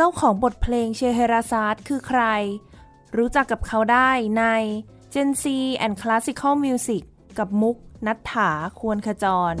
[0.00, 2.22] เจ้าของบทเพลงเชเฮราซาดคือใคร
[3.16, 4.44] รู้จักกับเขาได้ใน
[5.14, 5.44] Gen Z
[5.84, 7.02] and Classical Music
[7.38, 7.76] กับมุก
[8.06, 8.50] นัฐถา
[8.80, 9.54] ควรขจร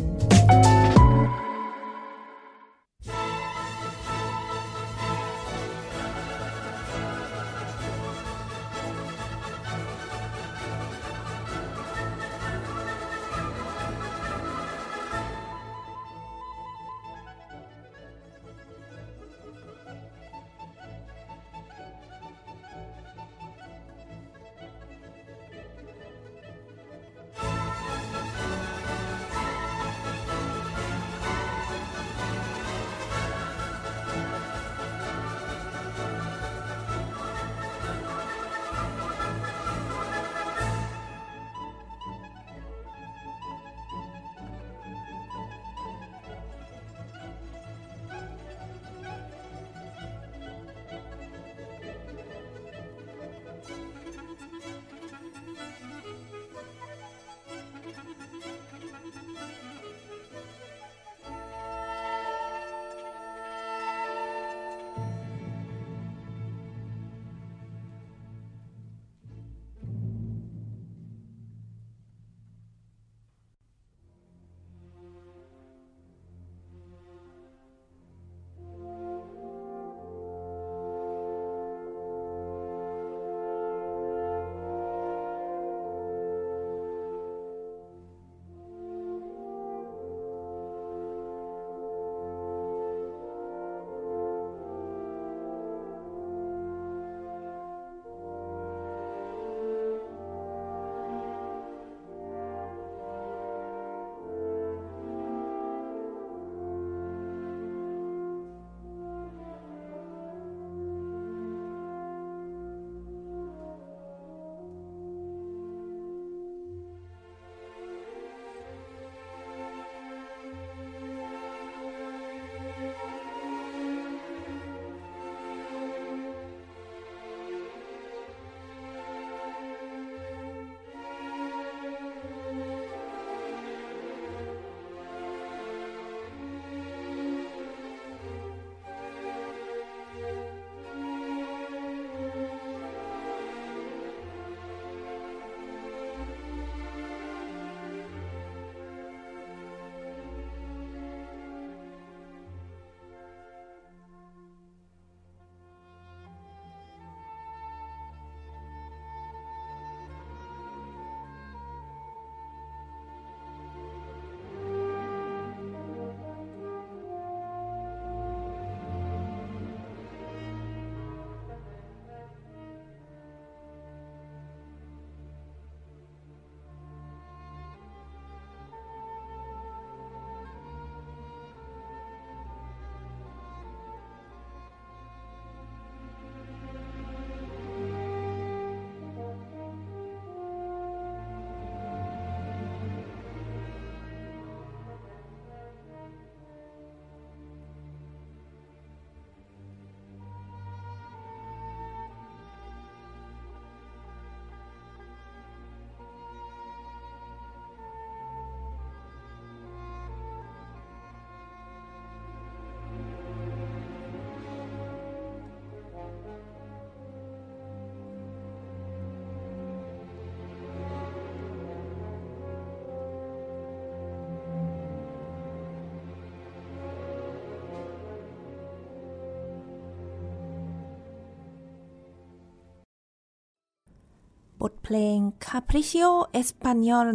[234.62, 236.10] บทเพลง Capriccio
[236.40, 237.08] Español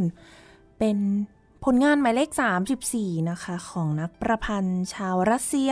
[0.79, 0.97] เป็น
[1.63, 2.29] ผลงานหมายเลข
[2.79, 5.71] 34 นะคะ ของนักประพันธ์ชาวรัสเซีย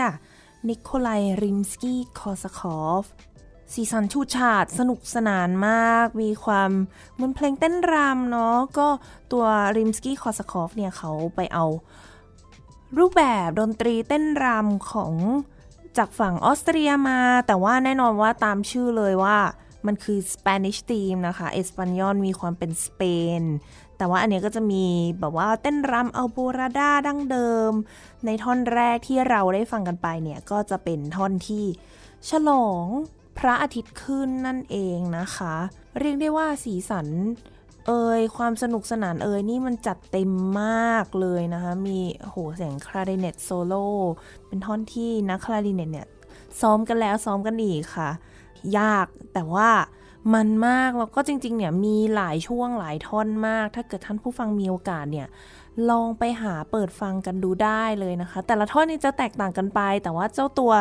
[0.68, 3.06] นิโคลายริมสกี้คอร์ซาคอฟ
[3.73, 6.72] สีสันฉูดฉาดสนุกสนานมาก มีความ
[7.14, 8.88] เหมือนเพลงเต้นรำเนาะ ก็
[9.32, 9.46] ตัว
[9.78, 11.66] ริมสกี้คอร์ซาคอฟเนี่ยเขาไปเอา
[12.97, 15.14] รูปแบบดนตรีเต้นรำของ
[15.97, 19.38] จากฝั่งออสเตรียมา แต่ว่าแน่นอนว่าตามชื่อเลยว่า
[19.88, 23.02] มันคือ Spanish theme นะคะ Español มีความเป็นสเป
[23.40, 23.42] น
[23.98, 24.86] แต่ว่าอันนี้ก็จะมี
[25.20, 27.72] แบบว่าเต้นรำ Alborada ดั้งเดิม
[28.26, 31.66] ในท่อนแรกที่เราได้ฟังกันไปเนี่ย ก็จะเป็นท่อนที่
[32.30, 32.86] ฉลอง
[33.38, 35.56] พระอาทิตย์ขึ้นนั่นเองนะคะ
[36.00, 37.08] เรียกได้ว่าสีสัน
[37.88, 40.32] เอยความสนุกสนานเอยนี่มันจัดเต็ม
[40.62, 42.00] มากเลยนะคะ มี
[42.30, 43.88] โหเสียงคลาริเนตโซโล่
[44.48, 46.08] เป็นท่อนที่นักคลาริเนตเนี่ย
[46.62, 48.10] ซ้อมกันแล้วซ้อมกันอีกค่ะ
[48.79, 49.69] ยากแต่ว่า
[50.34, 55.28] มันมากแล้วก็จริง ๆ เนี่ยมีหลายช่วงหลายท่อนมาก ถ้าเกิดท่านผู้ฟังมีโอกาสเนี่ย
[55.90, 60.73] ลองไปหาเปิดฟังกันดูได้เลยนะคะ แต่ละท่อนนี้จะแตกต่างกันไป แต่ว่าเจ้าตัว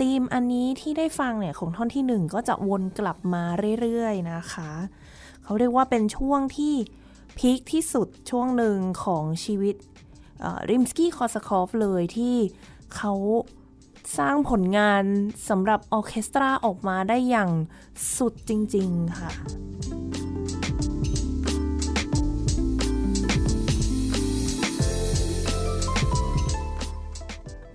[0.00, 3.42] ธีมอันนี้ที่ได้ฟังเนี่ยของท่อนที่ 1 ก็จะวนกลับมา
[3.80, 4.70] เรื่อยๆนะคะ
[5.44, 6.74] เขาเรียกว่าเป็นช่วงที่
[7.38, 9.76] พีคที่สุดช่วงหนึ่งของชีวิต
[10.70, 12.36] ริมสกี้คอสคอฟเลยที่
[12.96, 13.12] เขา
[14.16, 15.04] สร้างผลงาน
[15.48, 17.50] สำหรับออเคสตราออกมาได้อย่าง
[18.16, 19.30] สุดจริง ๆ ค่ะ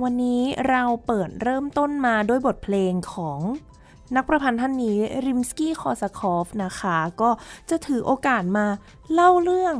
[0.03, 3.39] วันนี้เราเปิดเริ่มต้นมาด้วยบทเพลงของ
[4.15, 7.29] นักประพันธ์ท่านนี้ริมสกี้คอสคอฟนะคะ ก็
[7.69, 8.65] จะถือโอกาสมา
[9.13, 9.75] เล่าเรื่อง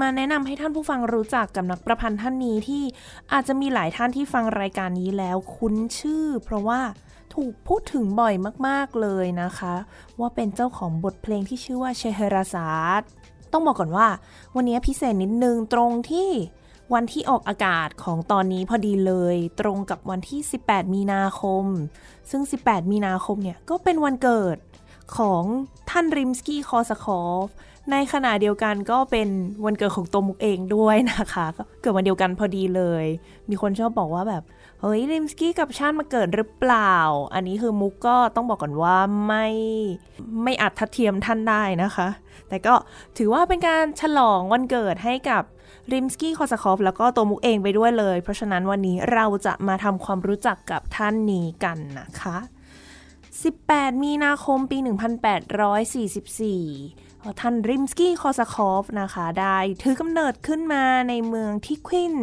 [0.00, 2.82] มาแนะนำให้ท่านผู้ฟังรู้จักกับนักประพันธ์ท่านนี้ที่
[3.32, 6.80] อาจจะมีหลายท่านที่ฟังรายการนี้แล้วคุ้นชื่อ เพราะว่า
[7.34, 8.34] ถูกพูดถึงบ่อย
[8.66, 9.74] มากๆเลยนะคะ
[10.20, 13.02] ว่าเป็นเจ้าของบทเพลงที่ชื่อว่าเชเฮราซาด
[13.52, 14.08] ต้องบอกก่อนว่า
[14.56, 16.28] วันนี้พิเศษนิดนึงตรงที่
[16.94, 21.64] วันที่ออกอากาศของตอนนี้พอดีเลย ตรงกับวันที่ 18 มีนาคม
[22.30, 24.56] ซึ่ง 18 มีนาคมเนี่ยก็เป็นวันเกิด
[25.16, 25.44] ของ
[25.90, 27.48] ท่านริมสกี้คอสคอฟ
[27.90, 29.28] ในขณะเดียวกันก็เป็น
[29.64, 33.04] วันเกิดของตัวมุกเองด้วยนะคะก็เกิดวันเดียวกันพอดีเลย
[33.48, 34.42] มีคนชอบบอกว่าแบบ
[34.80, 36.96] เฮ้ยริมสกี้กลับชาติมาเกิดหรือเปล่า
[37.34, 38.96] อันนี้คือมุกก็ต้องบอกก่อนว่า
[39.26, 39.46] ไม่
[40.42, 42.08] ไม่อาจทัดเทียมท่านได้นะคะ
[42.48, 42.74] แต่ก็
[43.18, 45.42] ถือว่าเป็นการฉลองวันเกิดให้กับ
[45.92, 52.36] ริมสกี้คอสคอฟแล้วก็ตัวมุกเองไปด้วยเลย เพราะฉะนั้นวันนี้เราจะมาทำความรู้จักกับท่านนี้กันนะคะ
[53.40, 54.86] 18 มีนาคมปี 1844
[57.40, 62.14] ท่านริมสกี้คอสคอฟนะคะ ได้ถือกำเนิดขึ้นมาในเมืองทิควิน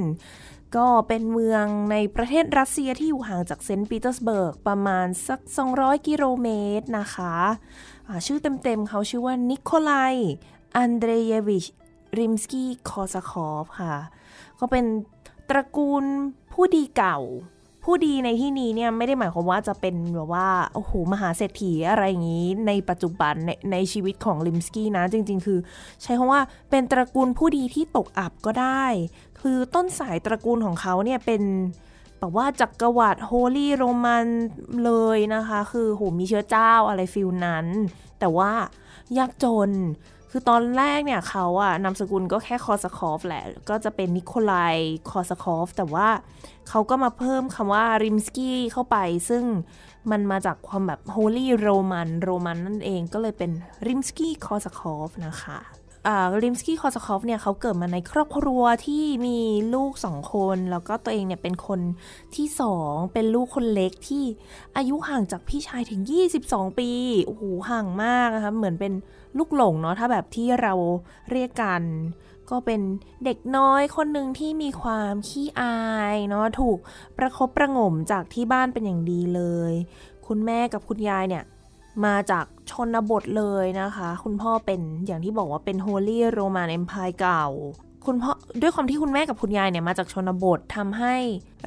[0.76, 5.40] ก็เป็นเมืองในประเทศรัสเซียที่อยู่ห่างจากเซนต์ปีเตอร์สเบิร์กประมาณสัก
[5.74, 6.48] 200 กิโลเม
[6.80, 10.16] ตรนะคะชื่อเต็มๆเขาชื่อว่านิโคลาย
[10.76, 11.66] อันเดรเยวิช
[12.18, 13.96] ริมสกี้คอสคอฟค่ะ
[14.60, 14.86] ก็เป็น
[15.50, 16.04] ตระกูล
[16.52, 17.20] ผู้ดีเก่า
[17.92, 25.60] ผู้ดีในที่นี้เนี่ยไม่ได้หมายความว่าจะเป็นแบบว่าโอ้โหมหาเศรษฐีอะไรอย่างนี้ ในปัจจุบันในในชีวิตของริมสกี้นะ จริง ๆ คือ
[26.02, 28.86] ใช้คำว่าเป็นตระกูลผู้ดีที่ตกอับก็ได้
[29.42, 31.42] คือต้นสายตระกูลของเขาเนี่ยเป็น
[32.20, 34.28] แบบว่าจักรวรรดิ Holy Roman
[34.84, 37.66] เลยนะคะ คือโหมีเชื้อเจ้าอะไร feel นั้น
[38.20, 38.52] แต่ว่า
[39.18, 39.70] ยากจน
[40.32, 44.76] คือตอนแรกเนี่ยเขาอะนามสกุลก็แค่คอสคอฟแหละ ก็จะเป็นนิโคลาย
[45.10, 46.08] คอสคอฟแต่ว่า
[46.70, 48.98] เขาก็มาเพิ่มคำว่าริมสกี้เข้าไป
[49.30, 49.44] ซึ่ง
[50.12, 53.52] มันมาจากความแบบ Holy Roman Roman นั่นเองก็เลยเป็น
[53.88, 55.60] ริมสกี้คอสคอฟนะคะ
[56.44, 59.40] ริมสกี้คอสคอฟเนี่ยเขาเกิดมาในครอบครัวที่มี
[59.74, 61.80] ลูกสองคน แล้วก็ตัวเองเนี่ยเป็นคน
[62.36, 64.24] ที่สองเป็นลูกคนเล็กที่
[64.78, 66.02] อายุห่างจากพี่ชายถึง
[66.42, 66.92] 22 ปี
[67.28, 68.94] โอ้โหห่างมากนะคะเหมือนเป็น
[69.38, 70.74] ลูกหลงเนาะถ้าแบบที่เรา
[71.32, 71.84] เรียกกัน
[72.50, 72.82] ก็เป็น
[73.26, 75.80] เด็กน้อยคนหนึ่งที่มีความขี้อา
[76.14, 76.78] ยเนาะถูก
[77.18, 79.42] ประครบประงมจากที่บ้านเป็นอย่างดีเล
[79.72, 79.74] ย
[80.28, 81.44] คุณแม่กับคุณยายเนี่ย
[82.06, 87.46] มาจากชนบทเลยนะคะ คุณพ่อเป็นอย่างที่บอกว่าเป็น Holy Roman Empire เก่า
[88.06, 88.32] คุณพ่อ
[88.62, 91.16] ด้วยความที่คุณแม่กับคุณยายเนี่ยมาจากชนบททำให้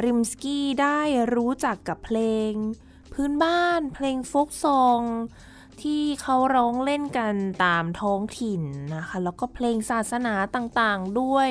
[0.04, 1.00] ริมสกี้ได้
[1.34, 2.18] รู้จักกับเพล
[2.50, 2.52] ง
[3.12, 5.00] พื้นบ้านเพลงโฟกซอง
[5.82, 8.62] ที่เขาร้องเล่นกันตามท้องถิ่น
[8.96, 11.50] นะคะ แล้วก็เพลงศาสนาต่างๆด้วย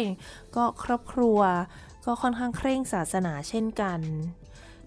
[0.56, 1.40] ก็ครอบครัว
[2.06, 4.00] ก็ค่อนข้างเคร่งศาสนาเช่นกัน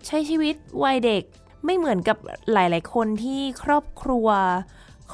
[0.06, 1.22] ใช้ชีวิตวัยเด็ก
[1.64, 2.18] ไม่เหมือนกับ
[2.52, 4.28] หลายๆ คนที่ครอบครัว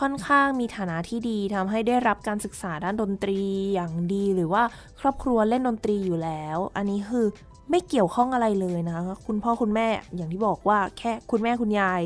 [0.00, 3.40] ค่อนข้างมีฐานะที่ดีทำให้ได้รับการศึกษาด้านดนตรี
[3.74, 4.62] อย่างดีหรือว่า
[5.00, 7.26] ครอบครัวเล่นดนตรีอยู่แล้ว อันนี้คือ
[7.70, 12.02] ไม่เกี่ยวข้องอะไรเลยนะคะคุณพ่อคุณแม่อย่างที่บอกว่าแค่คุณแม่คุณยาย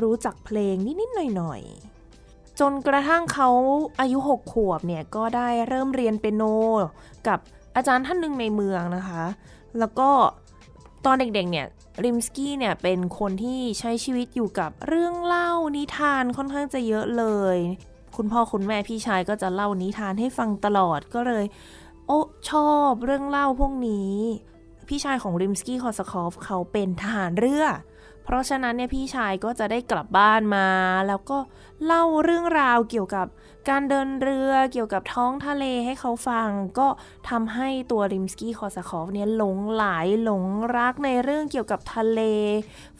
[0.00, 1.60] รู้จักเพลงนิด ๆ หน่อย
[2.10, 3.48] ๆ จนกระทั่งเขา
[4.00, 6.42] อายุ 6 ขวบเนี่ย ก็ได้เริ่มเรียนเปียโน
[7.26, 7.38] กับ
[7.76, 9.24] อาจารย์ท่านหนึ่งในเมืองนะคะ
[9.78, 10.10] แล้วก็
[11.04, 11.66] ตอนเด็ก ๆ เนี่ย
[12.04, 17.24] ริมสกี้เนี่ยเป็นคนที่ใช้ชีวิตอยู่กับเรื่องเล่านิทานค่อนข้างจะเยอะเล
[17.54, 17.56] ย
[18.16, 21.44] คุณพ่อคุณแม่พี่ชายก็จะเล่านิทานให้ฟังตลอดก็เลย
[22.06, 24.14] โอ้ชอบเรื่องเล่าพวกนี้
[24.88, 27.64] พี่ชายของริมสกี้คอสคอฟเขาเป็นทหารเรือ
[28.26, 30.68] เพราะฉะนั้นเนี่ยพี่ชายก็จะได้กลับบ้านมา
[31.08, 31.38] แล้วก็
[31.84, 33.26] เล่าเรื่องราวเกี่ยวกับ
[33.68, 36.88] การเดินเรือเกี่ยวกับท้องทะเลให้เขาฟัง ก็
[37.28, 39.84] ทำให้ตัวริมสกี้คอสคอฟเนี่ยหลงใหล
[40.24, 40.44] หลง
[40.76, 42.20] รักในเรื่องเกี่ยวกับทะเล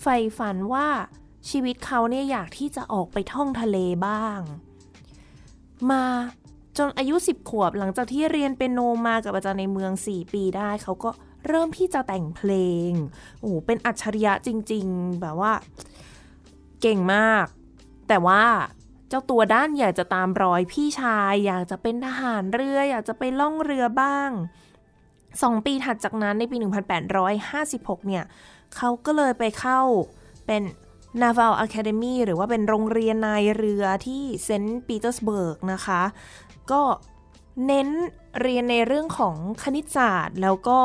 [0.02, 0.88] ใฝ่ฝันว่า
[1.50, 4.40] ชีวิตเขาเนี่ยอยากที่จะออกไปท่องทะเลบ้าง
[5.90, 6.04] มา
[6.78, 11.10] จนอายุ 10 ขวบหลังจากที่เรียนเป็นโนมากับอาจารย์ในเมือง 4 ปีได้ เขาก็
[11.48, 12.52] เริ่มที่จะแต่งเพล
[12.88, 12.90] ง
[13.40, 15.52] โอ้เป็นอัจฉริยะจริง ๆ แบบว่า
[16.80, 17.46] เก่งมาก
[18.08, 18.42] แต่ว่า
[19.08, 24.30] เจ้าตัวด้านอยากจะตามรอยพี่ชาย อยากจะเป็นทหารเรือ อยากจะไปล่องเรือบ้าง
[25.42, 26.56] สองปีถัดจากนั้นในปี
[27.32, 28.24] 1856 เนี่ย
[28.76, 29.80] เขาก็เลยไปเข้า
[30.46, 30.62] เป็น
[31.22, 36.02] Naval Academy หรือว่าเป็นโรงเรียนนายเรือที่เซนต์ปีเตอร์สเบิร์กนะคะ
[36.70, 36.82] ก็
[37.66, 37.88] เน้น
[38.40, 40.80] เรียนในเรื่องของคณิตศาสตร์แล้วก็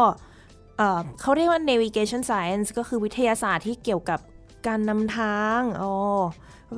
[1.22, 4.20] เขาเรียกว่า navigation science ก็คือวิทยาศาสตร์ที่เกี่ยวกับ
[4.68, 5.94] การนำทางอ๋อ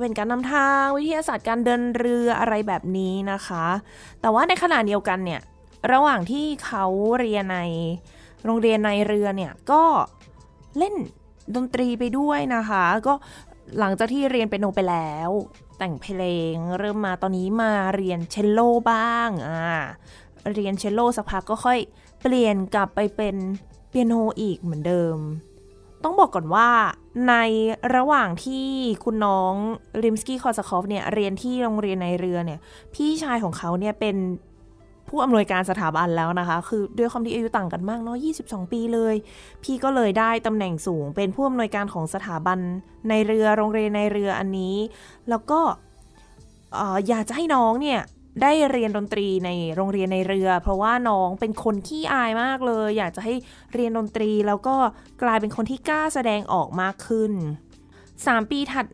[0.00, 3.66] เป็นการนำทางวิทยาศาสตร์การเดินเรืออะไรแบบนี้นะคะ
[4.20, 5.40] แต่ว่าในขณะเดียวกันเนี่ย
[5.92, 6.84] ระหว่างที่เขา
[7.20, 7.60] เรียนใน
[8.44, 9.82] โรงเรียนในเรือเนี่ย ก็
[10.78, 10.94] เล่น
[11.54, 13.14] ดนตรีไปด้วยนะคะ ก็
[13.78, 15.30] หลังจากที่เรียนเเปียโนไปแล้ว
[15.78, 19.60] แต่งเพลงเริ่มมาตอนนี้มาเรียนเชลโลบ้างอ่า
[20.54, 21.78] เรียนเชลโลสักพักก็ค่อย
[22.22, 23.36] เปลี่ยนกลับไปเป็น
[23.94, 25.16] ปียโนอีกเหมือนเดิม
[26.04, 26.68] ต้องบอกก่อนว่า
[27.28, 27.34] ใน
[27.96, 28.66] ระหว่างที่
[29.04, 29.54] คุณน้อง
[30.02, 32.60] ริมสกี้คอสคอฟเนี่ยเรียนที่โรงเรียนในเรือเนี่ย
[32.94, 34.16] พี่ชายของเขาเนี่ยเป็น
[35.08, 39.14] ผู้อำนวยการสถาบันแล้วนะคะ คือด้วยความที่อายุต่างกันมากเนาะ22 ปีเลย
[39.62, 42.58] พี่ก็เลยได้ตำแหน่งสูง เป็นผู้อำนวยการของสถาบัน
[43.08, 44.76] ในเรือโรงเรียนในเรืออันนี้
[45.30, 45.60] แล้วก็
[47.08, 48.00] อยากจะให้น้องเนี่ย
[48.42, 53.34] ได้เรียนดนตรีในโรงเรียนในเรือ เพราะว่าน้องเป็นคนขี้อายมากเลย อยากจะให้
[53.74, 54.76] เรียนดนตรีแล้วก็
[55.22, 57.32] กลายเป็นคนที่กล้าแสดงออกมากขึ้น
[57.90, 58.86] 3 ปีถัด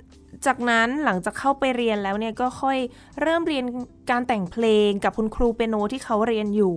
[0.47, 2.79] จากนั้นหลังจากเข้าไปเรียนแล้วเนี่ยก็ค่อย
[3.21, 3.65] เริ่มเรียน
[4.11, 6.77] การแต่งเพลงกับคุณครูเปียโนที่เขาเรียนอยู่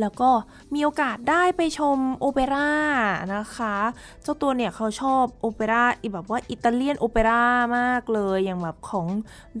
[0.00, 0.30] แล้วก็
[0.74, 2.70] มีโอกาสได้ไปชมโอเปร่า
[3.34, 3.76] นะคะ
[4.22, 7.44] เจ้าตัวเนี่ยเขาชอบโอเปร่าแบบว่า Italian opera
[7.78, 9.06] มากเลยอย่างแบบของ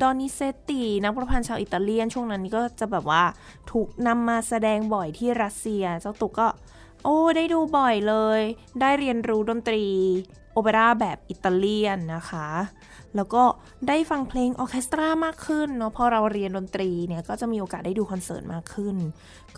[0.02, 3.22] ดอนิเซตตินักประพันธ์ชาวอิตาเลียนช่วงนั้นนี่ก็จะแบบว่า
[3.70, 6.48] ถูกนำมาแสดงบ่อยที่รัสเซีย เจ้าตัวก็
[7.04, 8.40] โอ้ ได้ดูบ่อยเลย
[8.80, 9.84] ได้เรียนรู้ดนตรี
[10.52, 12.48] โอเปร่าแบบอิตาเลียนนะคะ
[13.16, 13.42] แล้วก็
[13.88, 18.96] ได้ฟังเพลงออเคสตรามากขึ้นเนาะพอเราเรียนดนตรีเนี่ยก็จะมีโอกาสได้ดูคอนเสิร์ตมากขึ้น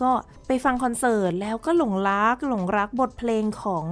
[0.01, 0.11] ก็
[0.47, 3.85] ไปฟังคอนเสิร์ตแล้วก็หลงรักหลงรักบทเพลงของ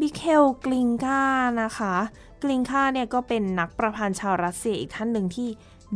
[0.00, 1.22] มิเคลกลิงกา
[1.62, 1.94] นะคะ
[2.42, 5.48] กลิงกาเนี่ยก็เป็นนักประพันธ์ชาวรัสเซียอีกท่านหนึ่งที่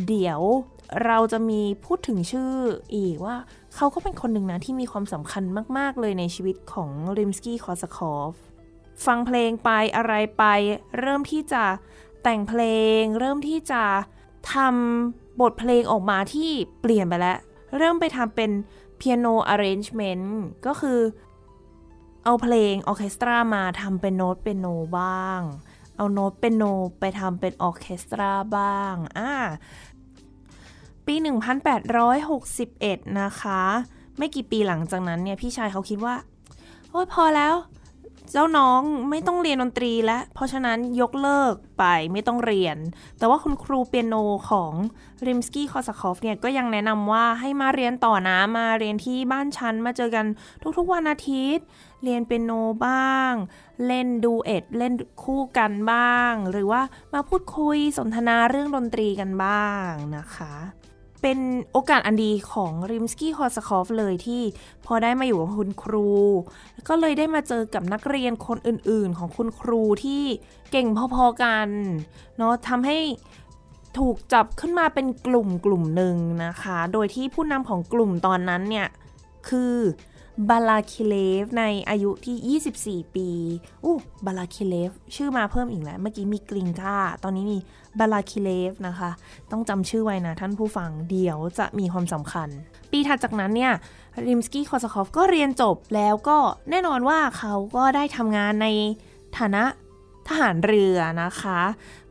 [0.09, 0.41] เดี๋ยว
[1.07, 2.53] เราจะมีพูดถึงชื่อ
[2.95, 3.37] อีกว่า
[3.75, 5.45] เขาก็เป็นคนหนึ่งนะที่มีความสำคัญ
[5.79, 8.33] มาก ๆ เลยในชีวิตของริมสกี้คอสคอฟ
[9.07, 10.45] ฟังเพลงไปอะไรไป
[10.99, 11.65] เริ่มที่จะ
[12.23, 12.63] แต่งเพล
[13.01, 13.83] ง เริ่มที่จะ
[14.55, 16.51] ทำบทเพลงออกมาที่
[16.81, 17.39] เปลี่ยนไปแล้ว
[17.79, 18.51] เริ่มไปทำเป็น
[19.01, 20.27] piano arrangement
[20.67, 21.01] ก็คือ
[22.25, 24.67] เอาเพลงออเคสตรามาทำเป็นโน้ตเป็นโน
[24.99, 25.41] บ้าง
[25.97, 26.65] เอาโน้ตเป็นโน
[27.01, 29.33] ไปทำเป็นออเคสตราบ้างอ่า
[31.07, 31.15] ปี
[32.37, 33.63] 1861 นะคะ
[34.19, 36.15] ไม่กี่ปีหลังจากนั้นเนี่ย พี่ชายเขาคิดว่า
[36.91, 37.55] โอ้ยพอแล้ว
[38.35, 42.77] เจ้าน้องไม่ต้องเรียนดนตรีแล้ว เพราะฉะนั้นยกเลิกไปไม่ต้องเรียน
[43.19, 44.15] แต่ว่าคุณครูเปียโน
[44.51, 44.73] ของ
[45.27, 50.27] ริมสกี้คอสคอฟเนี่ยก็ยังแนะนำว่าให้มาเรียนต่อนะมาเรียนที่บ้านชั้นมาเจอกัน
[50.79, 51.65] ทุกๆวันอาทิตย์
[52.03, 52.53] เรียนเปียโน
[52.87, 53.33] บ้าง
[53.87, 56.83] เล่น duet เล่นคู่กันบ้าง หรือว่า
[57.15, 60.55] มาพูดคุยสนทนาเรื่องดนตรีกันบ้างนะคะ
[61.23, 61.39] เป็น
[61.73, 64.43] โอกาสอันดีของริมสกี้คอสคอฟเลยที่
[64.87, 66.11] พอได้มาอยู่กับคุณครู
[66.89, 70.23] ก็เลยได้มาเจอกับนักเรียนคนอื่นๆ ของคุณครูที่
[70.71, 71.69] เก่งพอๆกัน
[72.37, 72.99] เนาะทำให้
[73.99, 78.89] ถูกจับขึ้นมาเป็นกลุ่มกลุ่มหนึ่งนะคะ โดยที่ผู้นำของกลุ่มตอนนั้นเนี่ย
[79.49, 79.75] คือ
[80.49, 83.29] บาลาคิเลฟในอายุที่ 24 ปี
[83.85, 87.59] อู้บาลาคิเลฟชื่อมาเพิ่มอีกแล้ว เมื่อกี้มีกลิงกาตอนนี้มี
[87.99, 89.11] บาลาคิเลฟนะคะ
[89.51, 92.49] ต้องจำชื่อไว้นะท่านผู้ฟังเดี๋ยวจะมีความสำคัญ
[92.91, 93.73] ปีถัดจากนั้นเนี่ย
[94.27, 96.39] ริมสกี้คอสคอฟก็เรียนจบแล้วก็
[96.71, 98.69] แน่นอนว่าเขาก็ได้ทำงานใน
[99.39, 99.65] ฐานะ
[100.29, 101.61] ทหารเรือนะคะ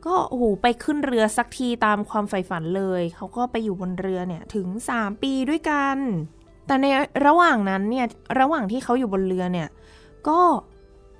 [0.05, 5.97] ก็โอ้โหไปขึ้นเรือสักทีตามความใฝ่ฝันเลย เขาก็ไปอยู่บนเรือเนี่ยถึง 3 ปีด้วยกัน
[6.67, 6.85] แต่ใน
[7.25, 8.05] ระหว่างนั้นเนี่ย
[8.39, 9.67] ระหว่างที่เขาอยู่บนเรือเนี่ย
[10.29, 10.39] ก็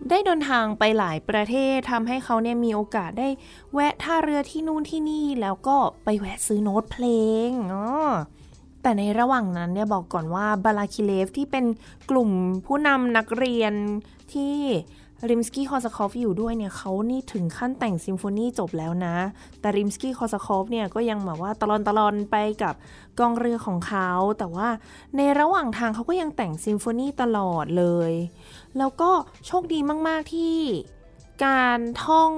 [0.09, 3.27] ได้เดินทางไปหลายประเทศทำให้เขาเนี่ยมีโอกาสได้
[3.73, 7.05] แวะท่าเรือที่นู่นที่นี่แล้วก็ไปแวะซื้อโน้ตเพล
[7.47, 7.85] งอ๋อ
[8.81, 11.65] แต่ในระหว่างนั้นเนี่ยบอกก่อนว่าบาลาคิเรฟที่เป็น
[12.09, 12.29] กลุ่ม
[12.65, 13.73] ผู้นำนักเรียน
[14.33, 14.55] ที่
[15.29, 19.15] ริมสกี้คอสคอฟอยู่ด้วยเนี่ยเขานี่ถึงขั้นแต่งซิมโฟนีจบแล้วนะ
[19.61, 22.73] แต่ริมสกี้คอสคอฟเนี่ยก็ยังแบบว่าตะลอนตะลอนไปกับ
[23.19, 24.67] กองเรือของเขา แต่ว่า
[25.17, 28.11] ในระหว่างทางเขาก็ยังแต่งซิมโฟนีตลอดเลย
[28.77, 29.11] แล้วก็
[29.45, 30.57] โชคดีมาก ๆ ที่
[31.45, 32.33] การท่อง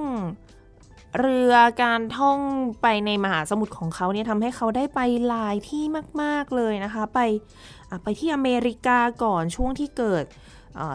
[1.18, 2.38] เรือการท่อง
[2.82, 5.84] ไปในมหาสมุทรของเขาเนี่ยทำให้เขาได้ไปหลายที่
[6.22, 7.20] มาก ๆ เลยนะคะ ไป
[8.02, 10.24] ไปที่อเมริกาก่อนช่วงที่เกิด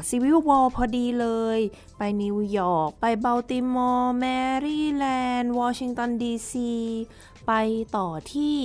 [0.07, 1.27] Civil War พอดีเล
[1.57, 1.59] ย
[1.97, 4.25] ไปนิวยอร์กไปบัลติมอร์แม
[4.65, 5.05] ริแล
[5.39, 6.73] นด์วอชิงตันดีซี
[7.47, 7.51] ไป
[7.95, 8.57] ต่อที่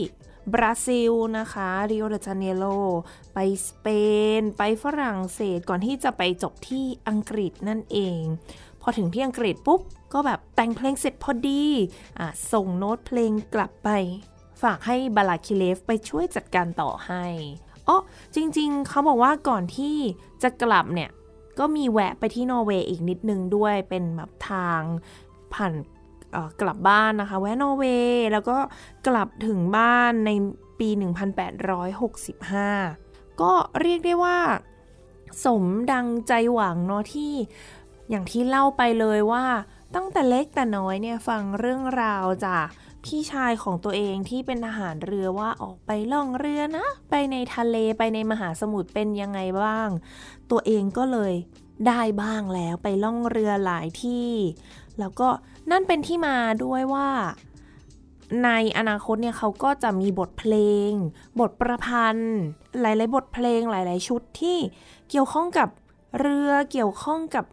[0.53, 2.65] บราซิลนะคะริโอเดจาเนโร
[3.35, 3.87] ไปสเป
[4.41, 8.21] น ไปฝรั่งเศสก่อนที่จะไปจบที่อังกฤษนั่นเอง
[8.81, 9.81] พอถึงที่อังกฤษปุ๊บ
[10.13, 11.65] ก็แบบแต่งเพลงเสร็จพอดี
[12.19, 12.21] อ
[12.53, 13.89] ส่งโน้ตเพลงกลับไป
[14.63, 17.25] ฝากให้บาลาคิเลฟไปช่วยจัดการต่อให้
[17.89, 17.99] อ๋อ
[18.35, 19.97] จริงๆ เขาบอกว่าก่อนที่
[20.43, 21.11] จะกลับเนี่ย
[21.59, 24.81] ก็มีแวะไปที่นอร์เวย์อีกนิดนึงด้วยเป็นแบบทาง
[25.55, 25.75] ผ่าน
[26.61, 28.59] กลับบ้านนะคะ แวะนอร์เวย์แล้วก็
[29.07, 30.31] กลับถึงบ้านใน
[30.79, 30.89] ปี
[32.15, 34.39] 1865 ก็เรียกได้ว่า
[35.45, 37.33] สมดังใจหวังเนาะที่
[38.11, 39.45] อย่างที่เล่าไปเลยว่า
[39.95, 42.67] ตั้งแต่เล็กแต่น้อยเนี่ยฟังเรื่องราวจาก
[43.05, 49.89] พี่ชายของตัวเองที่เป็นทหารเรือว่าออกไปล่องเรือนะ ไปในทะเลไปในมหาสมุทรเป็นยังไงบ้าง
[50.51, 51.33] ตัวเองก็เลย
[51.89, 54.31] ได้บ้างแล้วไปล่องเรือหลายที่
[54.99, 55.29] แล้วก็
[55.71, 57.09] นั่นเป็นที่มาด้วยว่า
[58.45, 60.55] ในอนาคตเนี่ยเขาก็จะมีบทเพล
[60.89, 60.91] ง
[61.41, 62.37] บทประพันธ์
[62.81, 64.59] หลาย ๆ บทเพลงหลาย ๆ ชุดที่
[65.11, 65.69] เกี่ยวข้องกับ
[66.21, 67.45] เรือเกี่ยวข้องกับ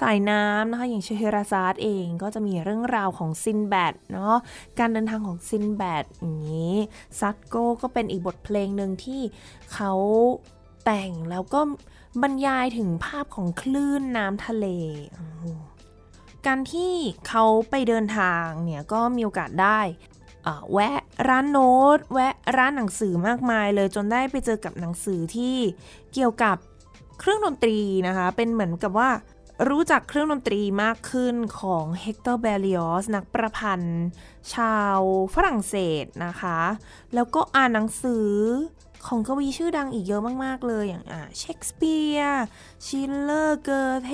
[0.00, 4.36] สายน้ำนะคะ อย่างเชฮราซาดเองก็จะมีเรื่องราวของซินแบดเนาะ
[4.78, 6.74] การเดินทางของซินแบดอย่างนี้
[7.20, 9.20] ซัตโก้ก็เป็นอีกบทเพลงหนึ่งที่
[9.72, 9.92] เขา
[10.84, 11.60] แต่งแล้วก็
[12.22, 14.66] บรรยายถึงภาพของคลื่นน้ำทะเล
[16.46, 16.94] การที่
[17.28, 19.80] เขาไปเดินทางเนี่ยก็มีโอกาสได้
[20.72, 25.56] แวะร้านโน้ต แวะร้านหนังสือมากมายเลยจนได้ไปเจอกับหนังสือที่
[26.12, 26.56] เกี่ยวกับ
[27.20, 29.10] เครื่องดนตรีนะคะ เป็นเหมือนกับว่า
[29.68, 34.06] รู้จักเครื่องดนตรีมากขึ้นของเฮกเตอร์เบอร์ลิออซนักประพันธ์
[34.54, 34.98] ชาว
[35.34, 36.60] ฝรั่งเศสนะคะ
[37.14, 38.30] แล้วก็อ่านหนังสือ
[39.06, 41.04] ของกวีชื่อดังอีกเยอะมาก ๆ เลยอย่าง
[41.38, 42.44] เชคสเปียร์
[42.86, 44.12] ชิลเลอร์ เกอเธ่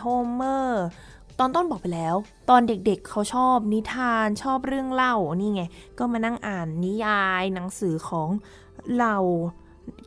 [0.00, 0.84] โฮเมอร์
[1.38, 2.14] ตอนต้นบอกไปแล้ว
[2.50, 5.62] ตอนเด็กๆเเขาชอบนิทานชอบเรื่องเล่านี่ไง
[5.98, 8.28] ก็มานั่งอ่านนิยายหนังสือของ
[8.92, 9.18] เหล่า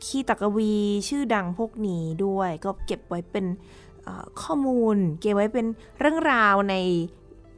[0.04, 0.74] ขีตกวี
[1.08, 3.46] ชื่อดังพวกนี้ด้วย ก็เก็บไว้เป็น
[4.42, 5.66] ข้อมูล เก็บไว้เป็น
[5.98, 6.74] เรื่องราวใน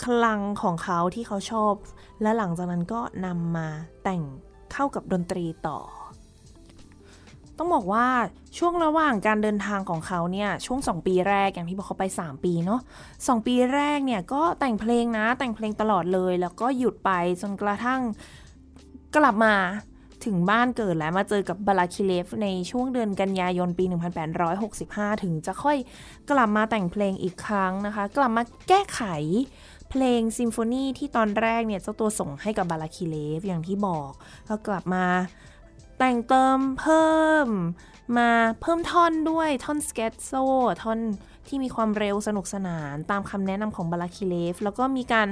[0.04, 1.74] คลังของเขาที่เขาชอบ
[2.22, 3.68] และหลังจากนั้นก็นำมา
[4.02, 4.22] แต่ง
[4.72, 5.78] เข้ากับดนตรีต่อ
[7.64, 8.08] ต้องบอกว่า
[8.58, 12.80] ช่วงระหว่างการเดินทางของเขาเนี่ยช่วง 2 ปีแรกอย่างที่บอกเขาไป 3 ปีเนาะ
[13.28, 17.10] สปีแรกเนี่ยก็แต่งเพลงนะแต่งเพลงตลอดเลย แล้วก็หยุดไป
[17.42, 18.00] จนกระทั่ง
[19.16, 19.54] กลับมา
[20.24, 23.84] ถึงบ้านเกิดแล้วมาเจอกับบาลาคิเลฟในช่วงเดือนกันยายนปี
[24.48, 25.76] 1865 ถึงจะค่อย
[26.30, 29.02] กลับมาแต่งเพลงอีกครั้งนะคะ กลับมาแก้ไข
[29.90, 34.12] เพลงซิมโฟนีที่ตอนแรกเนี่ยเจ้าตัวส่งให้กับบาลาคิเลฟอย่างที่บอก
[34.46, 35.04] แล้วกลับมา
[36.04, 37.48] แต่งเติมเพิ่ม
[38.18, 40.32] มาเพิ่มท่อนด้วยท่อน scherzo
[40.82, 40.98] ท่อน
[41.46, 45.28] ที่มีความเร็วสนุกสนานตามคำแนะนำของบาลาคิเลฟ แล้วก็มีการ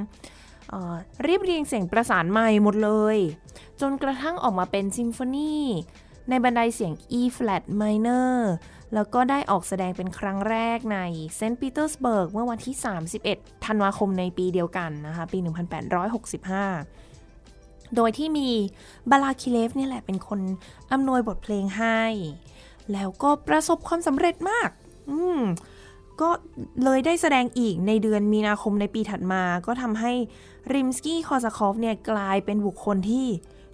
[1.23, 3.19] เรียบเรียงเสียงประสานใหม่หมดเลย
[3.81, 5.57] จนกระทั่งออกมาเป็นซิมโฟนี
[6.29, 8.35] ในบันไดเสียง E flat minor
[8.95, 10.99] แล้วก็ได้ออกแสดงเป็นครั้งแรกใน
[11.37, 12.75] เซนต์ปีเตอร์สเบิร์กเมื่อวันที่
[13.21, 17.10] 31 ธันวาคมในปีเดียวกันนะคะ ปี 1865
[17.97, 18.49] โดยที่มี
[19.11, 20.41] บาลาคิเลฟนี่แหละเป็นคน
[20.93, 22.01] อำนวยบทเพลงให้
[22.93, 24.71] แล้วก็ประสบความสำเร็จมาก
[25.11, 25.41] อืม
[26.21, 26.31] ก็
[26.85, 30.13] เลยได้แสดงอีกในเดือนมีนาคมในปีถัดมา ก็ทำให้
[30.73, 33.27] ริมสกี้คอซาคอฟเนี่ยกลายเป็นบุคคลที่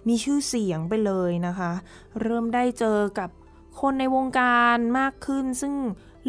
[0.07, 1.71] มีชื่อเสียงไปเลยนะคะ
[2.21, 3.29] เริ่มได้เจอกับ
[3.81, 5.73] คนในวงการมากขึ้น ซึ่ง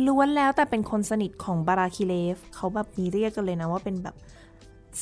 [0.06, 4.16] ล้วนแล้วแต่เป็นคนสนิทของบาลาคิเลฟ เขาแบบมีเรียกกันเลยนะว่าเป็นแบบ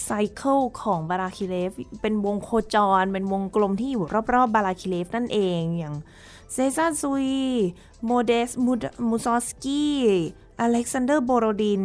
[0.04, 1.70] circle ของบาลาคิเลฟ
[2.03, 5.94] เป็นวงโคจร เป็นวงกลมที่อยู่รอบๆบาลาคิเลฟนั่นเองอย่าง
[6.53, 7.29] เซซาร์คุย
[8.07, 8.51] โมเดส
[9.09, 9.96] มูซอสกี้
[10.61, 11.85] อเล็กซานเดอร์โบโรดิน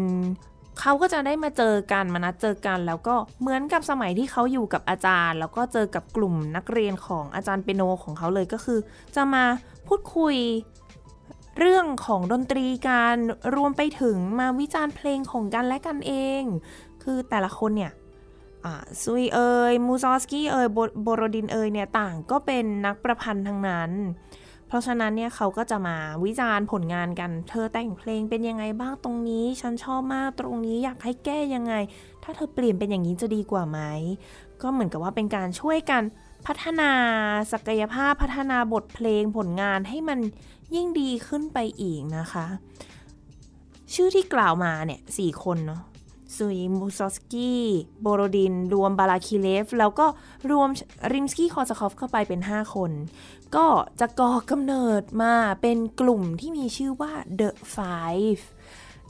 [0.79, 8.79] เขาก็จะได้มาเจอกันมานัดเจอกัน แล้วก็เหมือนกับสมัยที่เขาอยู่กับอาจารย์ แล้วก็เจอกับกลุ่มนักเรียนของอาจารย์เปียโนของเขาเลยก็คือ
[9.15, 9.43] จะมา
[9.87, 10.35] พูดคุย
[11.59, 13.15] เรื่องของดนตรีการ
[13.55, 16.43] รวมไปถึงมาวิจารณ์เพลงของกันและกันเอง
[17.01, 17.93] คือแต่ละคนเนี่ย
[19.03, 19.39] ซุยเอ
[19.71, 20.67] ย มูซอสกี้เอย
[21.03, 23.91] โบโรดินเอยเนี่ยต่างก็เป็นนักประพันธ์ทั้งนั้น
[24.67, 31.73] เพราะฉะนั้นเนี่ยเขาก็จะมาวิจารณ์ผลงานกัน เธอแต่งเพลงเป็นยังไงบ้างตรงนี้ ฉันชอบมากตรงนี้อยากให้แก้ยังไง
[32.23, 33.79] ถ้าเธอเปลี่ยนเป็นอย่างนี้จะดีกว่าไหม
[34.61, 36.03] ก็เหมือนกับว่าเป็นการช่วยกัน
[36.47, 36.91] พัฒนา
[37.51, 40.19] ศักยภาพพัฒนาบทเพลงผลงานให้มัน
[40.75, 42.45] ยิ่งดีขึ้นไปอีกนะคะ
[43.93, 45.81] ชื่อที่กล่าวมาเนี่ยสี่คนเนาะ
[46.37, 47.65] คุยมูซอสกี้
[48.01, 50.05] โบโรดิน รวมบาลาคิเลฟ แล้วก็
[50.51, 50.69] รวม
[51.11, 52.91] ริมสกี้คอซาคอฟเข้าไปเป็น 5 คน
[53.55, 53.67] ก็
[53.99, 58.41] จะก่อกำเนิดมาเป็นกลุ่มที่มีชื่อว่า The Five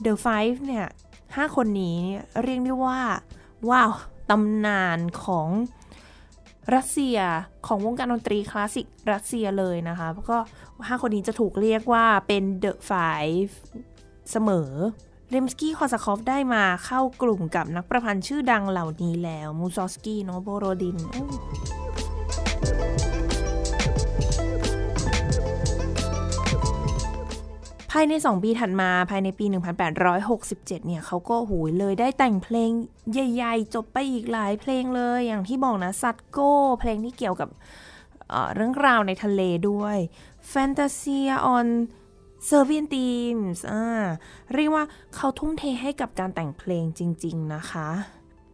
[0.06, 0.88] The Five เนี่ย
[1.36, 2.00] ห้าคนนี้
[2.44, 3.00] เรียกได้ว่า
[3.70, 3.92] ว้าว
[4.30, 5.50] ตำนานของ
[6.76, 7.18] รัสเซีย
[7.68, 10.38] ของวงการดนตรีคลาสสิกรัสเซียเลยนะคะ แล้วก็
[10.88, 13.52] ห้าคนนี้จะถูกเรียกว่าเป็น The Five
[14.32, 14.72] เสมอ
[15.34, 20.98] ริมสกี้คอซาคอฟได้มาเข้ากลุ่มกับนักประพันธ์ชื่อดังเหล่านี้แล้วมูซอสกี้โนโบโรดิน
[27.91, 29.46] ภายใน 2 ปีถัดมาภายในปี
[30.12, 32.72] 1867 เนี่ยเขาก็หูยเลยได้แต่งเพลง
[33.12, 37.50] ใหญ่ๆ จบไปอีกหลายเพลงเลย อย่างที่บอกนะซัตโก้ เพลงที่เกี่ยวกับ
[38.30, 39.98] เเรื่องราวในทะเลด้วย
[40.52, 41.67] Fantasia on
[42.48, 43.84] s e r v i a n Teams อ่า
[44.54, 47.90] เรียกว่าเขาทุ่มเทให้กับการแต่งเพลงจริง ๆ นะคะ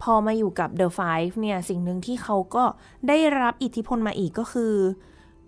[0.02, 2.64] พอมาอยู่กับ The Five เนี่ยสิ่งหนึ่งที่เขาก็
[3.08, 4.76] ได้รับอิทธิพลมาอีกก็คือ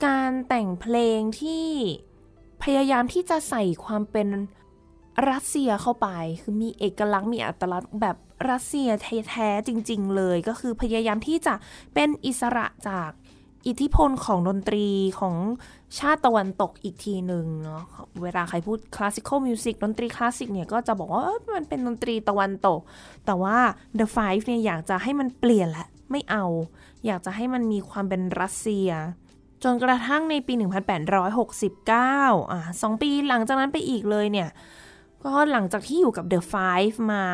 [0.05, 1.67] การแต่งเพลงที่
[2.63, 4.27] พยายามที่จะใส่ความเป็น
[5.29, 6.07] รัสเซียเข้าไป
[6.41, 8.17] คือมีเอกลักษณ์มีอัตลักษณ์แบบ
[8.49, 8.89] รัสเซีย
[9.29, 11.53] แท้ๆจริง ๆ เลย ก็คือพยายามที่จะ
[11.93, 13.09] เป็นอิสระจาก
[13.67, 14.87] อิทธิพลของดนตรี
[15.19, 15.35] ของ
[15.99, 17.83] ชาติตะวันตกอีกทีหนึ่งเนาะ
[18.23, 21.23] เวลาใครพูด classical music ดนตรีคลาสสิกเนี่ยก็จะบอกว่า
[21.55, 22.79] มันเป็นดนตรีตะวันตก
[23.25, 23.57] แต่ว่า
[23.99, 26.45] The Five เนี่ยอยากจะให้มันเปลี่ยนแหละไม่เอา
[27.05, 28.89] อยากจะให้มันมีความเป็นรัสเซีย
[29.63, 30.53] จนกระทั่งในปี
[31.37, 34.49] 1869 อะสองปีหลังจากนั้นไปอีกเลยเนี่ย
[35.23, 37.25] ก็หลังจากที่อยู่กับ The Five มา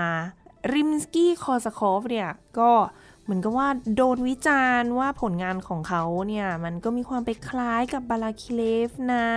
[0.73, 2.71] ริมสกี้คอซาคอฟเนี่ยก็
[3.04, 9.27] เหมือนกับว่าโดนวิจารณ์ว่าผลงานของเขาเนี่ยมันก็มีความไปคล้ายกับบาลาคิเลฟนะ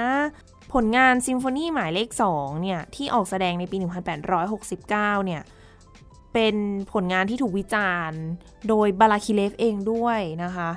[0.72, 3.76] ผลงานซิมโฟนีหมายเลข2เนี่ยที่ออกแสดงในปี
[4.46, 5.42] 1869 เนี่ย
[6.34, 6.56] เป็น
[6.92, 8.20] ผลงานที่ถูกวิจารณ์
[8.68, 10.70] โดยบาลาคิเลฟเองด้วยนะคะ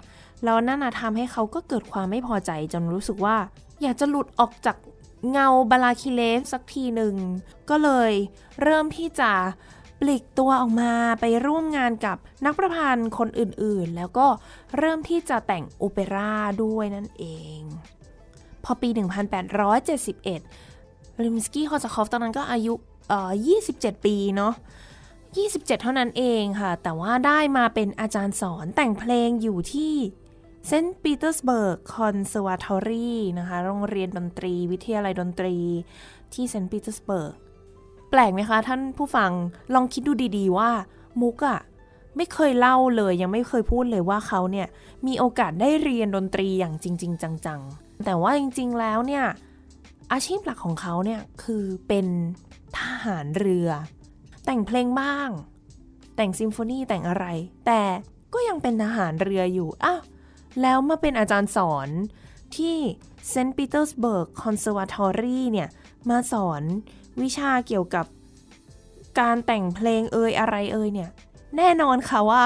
[0.44, 3.38] แล้วนั่นทำให้เขาก็เกิดความไม่พอใจจนรู้สึกว่า
[3.82, 4.78] อยากจะหลุดออกจาก
[5.32, 7.16] เงาบาลาคิเลฟสักทีหนึ่ง
[7.70, 8.12] ก็เลย
[8.62, 9.32] เริ่มที่จะ
[10.02, 14.28] ปลีกตัวออกมาไปร่วมงานกับนักประพันธ์คนอื่นๆ แล้วก็
[14.78, 16.34] เริ่มที่จะแต่งโอเปร่า
[16.64, 17.26] ด้วยนั่นเอ
[17.58, 17.60] ง
[18.64, 18.90] พอปี
[19.82, 22.74] 1871 ริมสกี้คอซาคอฟตอนนั้นก็อายุ
[23.10, 23.32] เอ่อ
[23.68, 24.54] 27 ปีเนาะ
[25.18, 29.94] 27 เท่านั้นเองค่ะ แต่ว่าได้มาเป็นอาจารย์สอนแต่งเพลงอยู่ที่
[30.68, 35.58] เซนต์ปีเตอร์สเบิร์ก Conservatory นะคะ โรงเรียนดนตรี วิทยาลัยดนตรี
[36.34, 37.36] ที่เซนต์ปีเตอร์สเบิร์ก
[38.12, 39.32] แปลกไหมคะ ท่านผู้ฟัง
[39.74, 40.70] ลองคิดดูดีๆว่า
[41.22, 41.60] มุกอะ
[42.18, 44.68] ไม่เคยเล่าเลยยังไม่เคยพูดเลยว่าเขาเนี่ย
[45.08, 49.26] มีโอกาสได้เรียนดนตรีอย่างจริง ๆ จังๆ แต่ว่าจริง ๆ แล้วเนี่ย
[50.12, 52.08] อาชีพหลักของเขาเนี่ยคือเป็น
[52.78, 53.70] ทหารเรือ
[54.46, 55.30] แต่งเพลงบ้าง
[56.16, 57.26] แต่งซิมโฟนีแต่งอะไร
[57.66, 57.82] แต่
[58.34, 60.02] ก็ยังเป็นทหารเรืออยู่อ้าว
[60.62, 61.90] แล้วมาเป็นอาจารย์สอน
[62.56, 62.78] ที่
[63.30, 65.70] เซนต์ปีเตอร์สเบิร์ก Conservatory เนี่ย
[66.10, 66.64] มาสอน
[67.22, 68.06] วิชาเกี่ยวกับ
[69.20, 71.10] การแต่งเพลงเอ่ยอะไรเอ่ยเนี่ย
[71.58, 72.44] แน่นอนค่ะว่า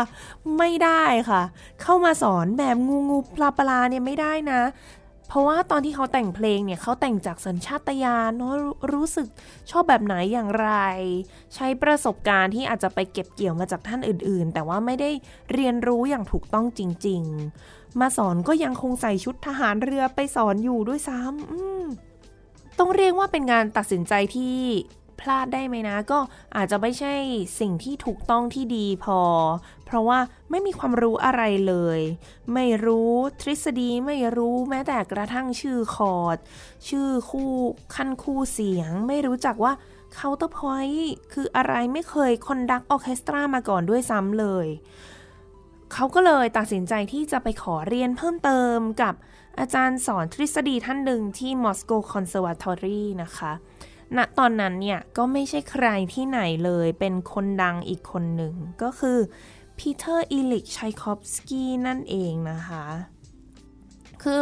[0.57, 1.41] ไม่ได้ค่ะ
[1.81, 4.61] เข้ามาสอนแบบงูงูปลาปลาเนี่ยไม่ได้นะ
[5.27, 8.53] เพราะว่าตอนที่เขาแต่งเพลงเนี่ยเขาแต่งจากสัญชาตญาณเนาะ
[8.93, 9.27] รู้สึก
[9.71, 10.69] ชอบแบบไหนอย่างไร
[11.55, 15.09] ใช้ประสบการณ์ที่อาจจะไปเก็บเกี่ยวมาจากท่านอื่นๆ แต่ว่าไม่ได้
[15.53, 17.21] เรียนรู้อย่างถูกต้องจริง
[17.61, 22.14] ๆ มาสอนก็ยังคงใส่ชุดทหารเรือไปสอนอยู่ด้วยซ้ำ
[22.79, 24.59] ต้องเรียกว่าเป็นงานตัดสินใจที่
[25.19, 26.19] พลาดได้ไหมนะ ก็
[26.55, 27.13] อาจจะไม่ใช่
[27.59, 29.19] สิ่งที่ถูกต้องที่ดีพอ
[29.85, 31.99] เพราะว่าไม่มีความรู้อะไรเลย
[32.53, 36.37] ไม่รู้ทฤษฎีไม่รู้แม้แต่กระทั่งชื่อคอร์ด
[36.89, 37.51] ชื่อคู่
[37.95, 39.73] ขั้นคู่เสียง ไม่รู้จักว่า
[40.13, 44.67] counterpoint คืออะไรไม่เคย conduct ออเคสตรามาก่อนด้วยซ้ำเลย
[45.93, 49.13] เขาก็เลยตัดสินใจที่จะไปขอเรียนเพิ่มเติมกับ
[49.59, 53.51] อาจารย์สอนทฤษฎีท่านหนึ่งที่มอสโก Conservatory นะคะ
[54.17, 59.17] ณตอนนั้นเนี่ย ก็ไม่ใช่ใครที่ไหนเลยเป็นคนดังอีกคนหนึ่ง ก็คือ
[59.77, 62.85] ปีเตอร์อิลิชไชคอฟสกี้นั่นเองนะคะ
[64.23, 64.41] คือ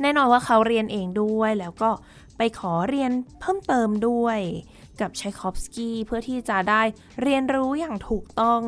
[0.00, 1.90] แน่นอนว่าเขาเรียนเองด้วยแล้วก็
[2.36, 4.38] ไปขอเรียนเพิ่มเติมด้วย
[5.00, 6.82] กับชัยคอฟสกี้เพื่อที่จะได้
[7.22, 8.62] เรียนรู้อย่างถูกต้อง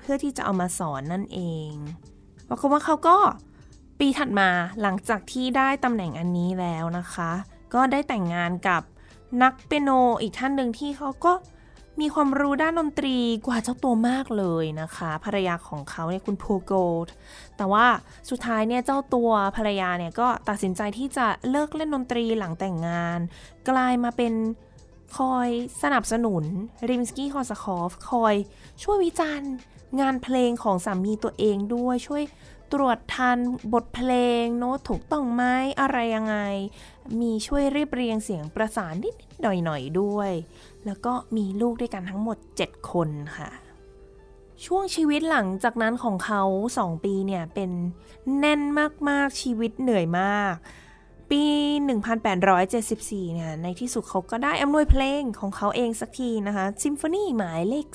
[0.00, 1.70] เพื่อที่จะเอามาสอนนั่นเอง
[2.48, 3.16] ปรากฏว่าเขาก็
[3.98, 4.48] ปีถัดมา
[4.82, 7.30] หลังจากที่ได้ตำแหน่งอันนี้แล้วนะคะ
[7.74, 8.82] ก็ได้แต่งงานกับ
[9.42, 11.32] นักเปียโนอีกท่านหนึ่งที่เขาก็
[12.00, 16.76] มีความรู้ด้านดนตรีกว่าเจ้าตัวมากเลยนะคะ ภรรยาของเขาเนี่ยคุณพูโกล
[17.56, 17.86] แต่ว่า
[18.30, 23.18] สุดท้ายเนี่ยเจ้าตัวภรรยาเนี่ยก็ตัดสินใจที่จะเลิกเล่นดนตรีหลังแต่งงาน
[23.68, 24.34] กลายมาเป็น
[25.16, 25.48] คอย
[25.82, 26.44] สนับสนุน
[26.88, 28.34] ริมสกี้คอสคอฟคอย
[28.82, 29.50] ช่วยวิจารณ์
[30.00, 32.22] งานเพลงของสามีตัวเองด้วยช่วย
[32.72, 33.38] ตรวจทัน
[33.72, 35.42] บทเพลง โน้ตถูกต้องไหม
[35.80, 36.36] อะไรยังไง
[37.20, 40.32] มีช่วยเรียบเรียงเสียงประสานนิดๆหน่อยๆด้วย
[40.86, 43.50] แล้วก็มีลูกด้วยกันทั้งหมด 7 คนค่ะ
[44.64, 46.42] ช่วงชีวิตหลังจากนั้นของเขา
[46.76, 47.70] 2 ปีเนี่ย เป็น
[48.38, 48.60] แน่น
[49.08, 50.54] มากๆชีวิตเหนื่อยมาก
[51.30, 51.44] ปี
[52.34, 57.86] 1874 เนี่ย ในที่สุดเขาก็ได้อำนวยเพลงของเขาเองสักทีนะคะ ซิมโฟนีหมายเลข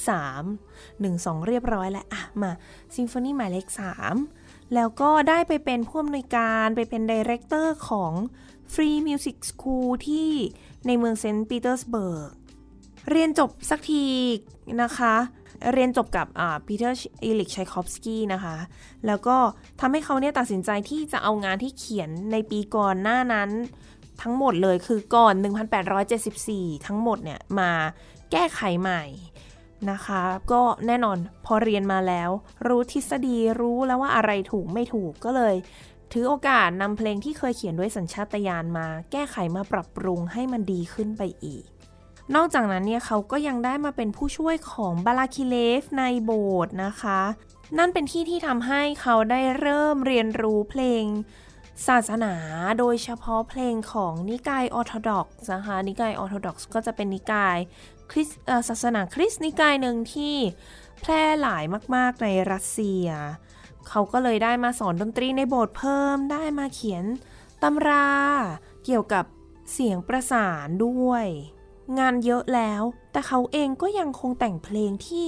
[0.50, 2.52] 3 1 2 เรียบร้อยแล้วอะมา
[2.96, 3.68] ซิมโฟนีหมายเลข
[4.06, 4.41] 3
[4.76, 8.14] แล้วก็ได้ไปเป็นผู้อำนวยการไปเป็น director ของ
[8.74, 10.32] Free Music School ที่
[10.88, 12.30] ในเมืองเซนต์ปีเตอร์สเบิร์ก
[13.10, 14.06] เรียนจบสักที
[14.82, 15.16] นะคะ
[15.74, 16.28] เรียนจบกับ
[16.66, 18.56] ปีเตอร์อิลิชไชคอฟสกี้นะคะ
[19.08, 19.38] แล้วก็
[19.80, 23.50] ทำให้เขาเนี่ยตัดสินใจที่จะเอางานที่เขียนในปีก่อนหน้านั้น
[24.22, 25.34] ทั้งหมดเลยคือก่อน
[26.10, 27.72] 1874 ทั้งหมดเนี่ยมา
[28.32, 29.04] แก้ไขใหม่
[29.92, 32.30] นะคะ ก็แน่นอนพอเรียนมาแล้ว
[32.68, 35.56] รู้ทฤษฎีรู้แล้วว่าอะไรถูกไม่ถูกก็เลย
[36.12, 41.64] ถือโอกาสนำเพลงที่เคยเขียนด้วยสัญชาตญาณมา แก้ไขมาปรับปรุงให้มันดีขึ้นไปอีก
[42.36, 47.22] นอกจากนั้นเนี่ยเขาก็ยังได้มาเป็นผู้ช่วยของบาลาคิเลฟในโบสถ์นะคะ
[47.78, 51.04] นั่นเป็นที่ที่ทำให้เขาได้เริ่มเรียนรู้เพลง
[51.88, 52.34] ศาสนา
[52.80, 57.58] โดยเฉพาะเพลงของนิกายออร์โธดอกซ์นะคะนิกายออร์โธดอกซ์ก็จะเป็นนิกาย
[58.12, 58.30] คริส
[58.70, 60.36] ศาสนาคริสต์นิกายหนึ่งที่
[61.02, 61.64] แพร่หลาย
[61.96, 63.08] มากๆในรัสเซีย
[63.88, 67.06] เขาก็เลยได้มาสอนดนตรีในโบสถ์เพิ่มได้มาเขียน
[67.64, 68.10] ตำรา
[68.86, 69.26] เกี่ยวกับ
[69.74, 71.26] เสียงประสานด้วย
[72.00, 75.28] งานเยอะแล้ว แต่เขาเองก็ยังคงแต่งเพลงที่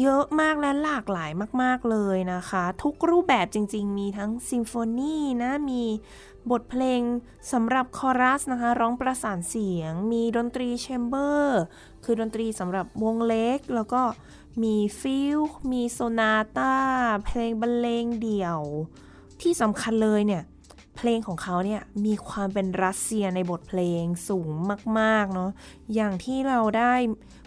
[0.00, 1.30] เยอะมากและหลากหลาย
[1.62, 5.84] มาก ๆ เลยนะคะ ทุกรูปแบบจริง ๆ มีทั้งซิมโฟนีนะ มี
[6.50, 7.00] บทเพลง
[7.52, 11.62] สำหรับคอรัสนะคะ ร้องประสานเสียง มีดนตรีแชมเบอร์
[12.04, 14.02] คือดนตรีสำหรับวงเล็ก แล้วก็
[14.62, 15.38] มีฟิล
[15.72, 16.74] มีโซนาตา
[17.26, 18.60] เพลงบรรเลงเดี่ยว
[19.40, 20.42] ที่สำคัญเลยเนี่ย
[20.96, 24.50] เพลงของเขาเนี่ย มีความเป็นรัสเซียในบทเพลงสูง
[24.98, 25.50] มาก ๆ เนาะ
[25.94, 26.94] อย่างที่เราได้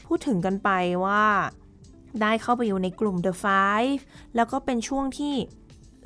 [0.05, 0.69] พูดถึงกันไป
[1.05, 1.25] ว่า
[2.21, 4.01] ได้เข้าไปอยู่ในกลุ่ม The Five
[4.35, 5.35] แล้วก็เป็นช่วงที่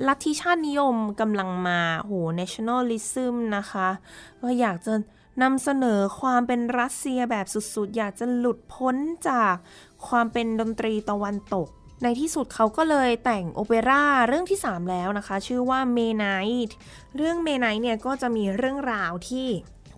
[0.06, 3.88] ลัทธิชาตินิยมกำลังมาโห nationalism นะคะ
[4.42, 4.94] ก็อยากจะ
[5.42, 8.96] นำเสนอความเป็นรัสเซียแบบสุดๆ อยากจะหลุดพ้น
[9.28, 9.54] จาก
[10.08, 11.68] ความเป็นดนตรีตะวันตก
[12.02, 16.70] ในที่สุดเขาก็เลยแต่งโอเปร่าเรื่องที่ 3 แล้วนะคะ ชื่อว่า May Night
[17.16, 19.48] เรื่อง May Night เนี่ยก็จะมีเรื่องราวที่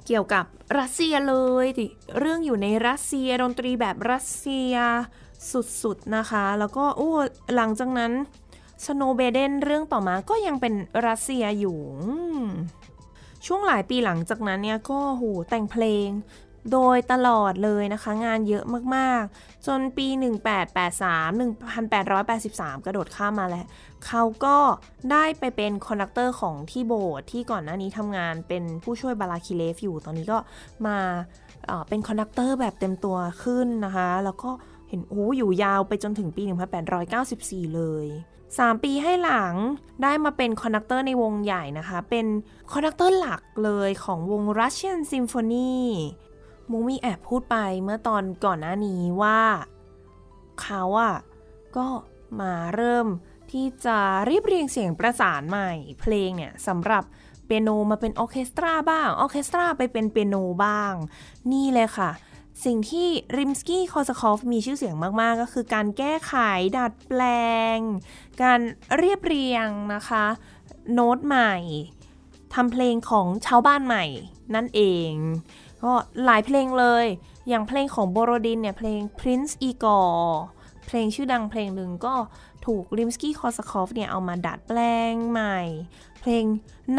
[0.06, 0.44] เกี่ยวกับ
[0.78, 1.66] รัสเซียเลย
[2.18, 4.74] เรื่องอยู่ในรัสเซียดนตรีแบบรัสเซีย
[5.82, 7.10] สุดๆนะคะ แล้วก็โอ้
[7.56, 8.12] หลังจากนั้น
[8.86, 10.74] สโนเบเดนเรื่องต่อมาก็ยังเป็น
[11.06, 11.78] รัสเซียอยู่
[13.46, 16.08] ช่วงหลายปีหลังจากนั้นเนี่ยก็โหแต่งเพลง
[16.72, 18.64] โดยตลอดเลยนะคะ งานเยอะ
[18.96, 20.06] มากๆ จนปี
[20.86, 21.30] 1883
[21.90, 23.66] 1883 กระโดดข้ามมาแล้ว
[24.06, 24.56] เขาก็
[25.12, 30.38] ได้ไปเป็น conductor ของที่โบสถ์ที่ก่อนหน้านี้ทำงานเป็นผู้ช่วยบาลาคิเรฟอยู่ตอนนี้ก็
[30.86, 30.98] มา
[31.88, 36.42] เป็น conductor แบบเต็มตัวขึ้นนะคะ แล้วก็เเห็นโอ้อยู่ยาวไปจนถึงปี
[37.08, 38.06] 1894 เลย
[38.46, 39.54] 3 ปีให้หลัง
[40.02, 42.26] ได้มาเป็น conductor ในวงใหญ่นะคะ เป็น
[42.72, 45.72] conductor หลักเลยของวง Russian Symphony
[46.70, 49.40] มูมี่แอบพูดไปเมื่อตอนก่อนหน้านี้ว่า
[50.62, 51.16] เขาอะ
[51.76, 51.86] ก็
[52.40, 53.06] มาเริ่ม
[53.50, 57.04] ที่จะเรียบเรียงเสียงประสานใหม่ เพลงเนี่ยสำหรับ
[57.44, 60.92] เปียโนมาเป็นออเคสตราบ้างออเคสตราไปเป็นเปียโนบ้าง
[61.52, 62.10] นี่เลยค่ะ
[62.64, 66.34] สิ่งที่ริมสกี้คอร์ซาคอฟมีชื่อเสียงมากๆ ก็คือการแก้ไข
[66.78, 67.22] ดัดแปล
[67.76, 67.78] ง
[68.42, 68.60] การ
[68.96, 70.24] เรียบเรียงนะคะ
[70.92, 71.54] โน้ตใหม่
[72.54, 74.04] ทำเพลงของชาวบ้านใหม่
[74.54, 75.12] นั่นเอง
[75.82, 75.92] ก็
[76.24, 77.06] หลายเพลงเลย
[77.48, 80.14] อย่างเพลงของโบโรดินเนี่ย เพลง Prince Igor
[80.86, 82.14] เพลงชื่อดังเพลงหนึ่งก็
[82.66, 84.78] ถูกริมสกี้คอร์ซาคอฟเนี่ย เอามาดัดแปล
[85.12, 85.58] งใหม่
[86.24, 86.46] เพลง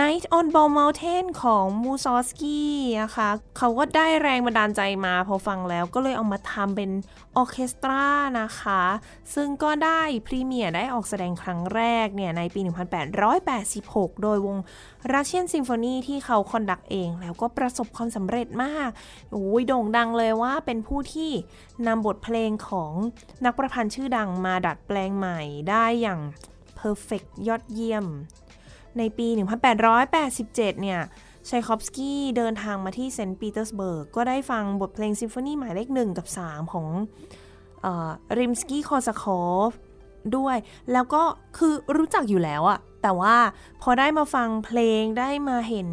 [0.02, 6.92] Night on Bald Mountain ของมูซอร์กสกี้นะคะเขาก็ได้แรงบันดาลใจมาพอฟังแล้วก็เลยเอามาทำเป็น
[7.38, 8.06] ออเคสตรา
[8.42, 8.84] นะคะ
[9.36, 12.60] ซึ่งก็ได้ premiere ได้ออกแสดงครั้งแรกเนี่ยในปี
[13.42, 14.58] 1886 โดยวง
[15.12, 18.90] Russian Symphony ที่เขา conduct เอง แล้วก็ประสบความสำเร็จมาก
[19.32, 21.32] โอ้ยโด่งดังเลยว่าเป็นผู้ที่
[21.88, 22.92] นำบทเพลงของ
[23.46, 26.22] นักประพันธ์ชื่อดังมาดัดแปลงใหม่ได้อย่าง
[26.76, 28.08] perfect ยอดเยี่ยม
[28.98, 29.28] ในปี
[30.04, 31.02] 1887 เนี่ย
[31.50, 36.88] ไชคอฟสกี้เดินทางมาที่เซนต์ปีเตอร์สเบิร์ก ก็ได้ฟังบทเพลงซิมโฟนีหมายเลขหนึ่งกับ 3 ของ
[38.38, 39.72] ริมสกี้คอร์ซาคอฟ
[40.38, 40.58] ด้วย
[40.92, 41.24] แล้วก็
[41.58, 43.36] คือรู้จักอยู่แล้วอะแต่ว่า
[43.82, 45.88] พอได้มาฟังเพลงได้มาเห็น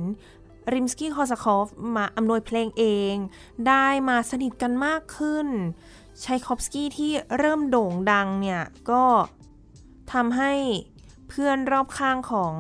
[0.73, 3.15] ริมสกี้คอร์ซาคอฟมาอำนวยเพลงเอง
[3.69, 5.47] ได้มาสนิทกันมากขึ้น
[6.25, 9.05] ไชคอฟสกี้ที่เริ่มโด่งดังเนี่ย ก็
[10.13, 10.53] ทำให้
[11.31, 12.55] เพื่อนรอบข้างของ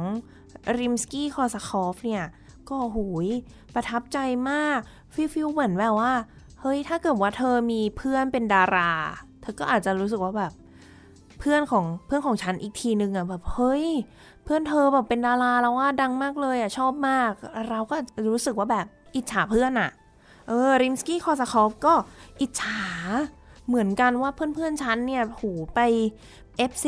[0.78, 2.24] ริมสกี้คอร์ซาคอฟเนี่ย
[2.68, 3.28] ก็หูย
[3.74, 4.18] ประทับใจ
[4.50, 4.78] มาก
[5.14, 6.12] feel feel เหมือนแบบว่า
[6.61, 8.92] เฮ้ย ถ้าเกิดว่าเธอมีเพื่อนเป็นดารา
[9.40, 10.52] เธอก็อาจจะรู้สึกว่าแบบ
[11.38, 13.87] เพื่อนของเพื่อนของฉันอีกทีนึงอะแบบเฮ้ย
[14.44, 17.33] เพื่อนเธอแบบเป็นดาราแล้วว่าดังมากเลยอะชอบมาก
[17.70, 17.96] เราก็
[18.28, 19.90] รู้สึกว่าแบบอิจฉาเพื่อนอะ
[20.48, 21.94] เออริมสกี้คอร์ซาคอฟก็
[22.40, 22.80] อิจฉา
[23.70, 25.80] เหมือนกันว่าเพื่อนๆฉันเนี่ยหูไป
[26.70, 26.87] FC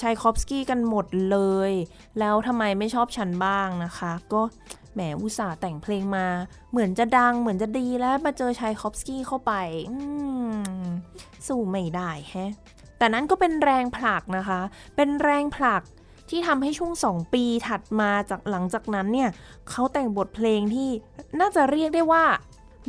[0.00, 1.38] ชัยคอฟสกี้กันหมดเล
[1.70, 1.72] ย
[2.18, 4.42] แล้วทำไมไม่ชอบฉันบ้างนะคะ ก็
[4.94, 6.26] แหมอุตส่าห์แต่งเพลงมา
[6.70, 9.52] เหมือนจะดังเหมือนจะดีแล้วมาเจอชัยคอฟสกี้เข้าไป
[11.46, 12.52] สู้ไม่ได้แฮะ
[12.98, 14.60] แต่นั้นก็เป็นแรงผลักนะคะ
[14.96, 15.82] เป็นแรงผลัก
[16.30, 19.30] ที่ทำให้ช่วงสองปีถัดมาจากหลังจากนั้นเนี่ย
[19.70, 20.88] เขาแต่งบทเพลงที่
[21.40, 22.24] น่าจะเรียกได้ว่า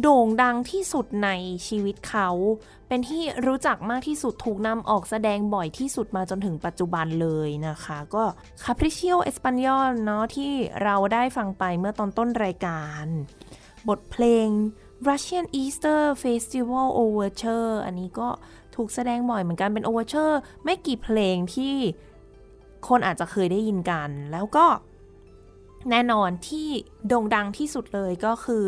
[0.01, 1.29] โด่งดังที่สุดใน
[1.67, 2.29] ชีวิตเขา
[2.87, 8.23] เป็นที่รู้จักมากที่สุดถูกนำออกแสดงบ่อยที่สุดมาจนถึงปัจจุบันเลยนะคะ ก็
[8.63, 10.51] Capriccio Español เนาะที่
[10.83, 13.05] เราได้ฟังไปเมื่อตอนต้นรายการ
[13.89, 14.47] บทเพลง
[15.07, 18.29] Russian Easter Festival Overture อันนี้ก็
[18.75, 21.75] ถูกแสดงบ่อยเหมือนกันเป็น overture ไม่กี่เพลงที่
[22.87, 24.65] คนอาจจะเคยได้ยินกัน แล้วก็
[25.91, 26.67] แน่นอนที่
[27.07, 28.63] โด่งดังที่สุดเลยก็คือ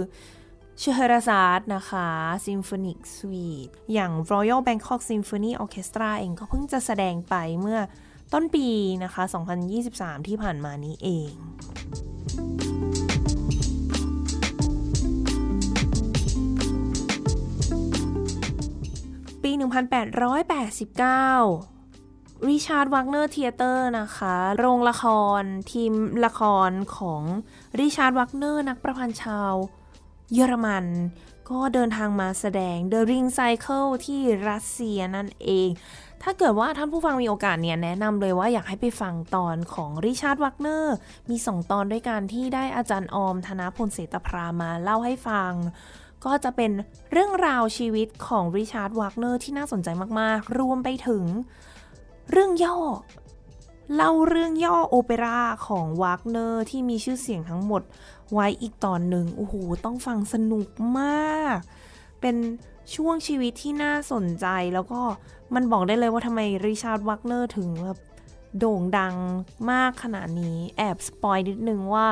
[0.79, 2.07] เชฮราซาร์ดนะคะ
[2.45, 7.79] Symphonic Suite อย่าง Royal Bangkok Symphony Orchestra เองก็เพิ่งจะแสดงไปเมื่อ
[8.33, 8.67] ต้นปี
[9.03, 9.23] นะคะ
[9.75, 11.31] 2023 ที่ผ่านมานี้เอง
[19.43, 19.63] ปี 1889
[22.47, 25.03] ริชาร์ด วากเนอร์ Theater นะคะ โรงละค
[25.39, 25.93] รทีม
[26.25, 27.23] ละครของ
[27.79, 29.53] ริชาร์ด วากเนอร์นักประพันธ์ชาว
[30.33, 30.85] เยอรมัน
[31.49, 35.69] ก็เดินทางมาแสดง The Ring Cycle ที่รัสเซียนั่นเอง
[36.23, 40.95] ถ้าเกิดว่าท่านผู้ฟังมีโอกาสเนี่ยแนะนำเลยว่าอยากให้ไปฟังตอนของริชาร์ดวากเนอร์
[41.29, 45.53] มีสองตอนด้วยกันที่ได้อาจารย์ออมธนพลเศตะพราหมณ์มาเล่าให้ฟัง
[46.25, 46.71] ก็จะเป็น
[47.11, 51.23] เรื่องราวชีวิตของริชาร์ดวากเนอร์ที่น่าสนใจมากๆ รวมไปถึง
[52.31, 52.77] เรื่องย่อ
[53.95, 57.81] เล่าเรื่องย่อโอเปร่าของวากเนอร์ที่มีชื่อเสียงทั้งหมด
[58.33, 59.53] ไว้อีกตอนหนึ่งโอ้โห
[59.85, 60.67] ต้องฟังสนุก
[60.99, 61.57] มาก
[62.21, 62.35] เป็น
[62.95, 65.01] ช่วงชีวิตที่น่าสนใจแล้วก็
[65.55, 67.99] มันบอกได้เลยว่าทำไมริชาร์ดวากเนอร์ถึงแบบ
[68.59, 69.15] โด่งดัง
[69.71, 72.07] มากขนาดนี้แอบ spoil นิดนึงว่า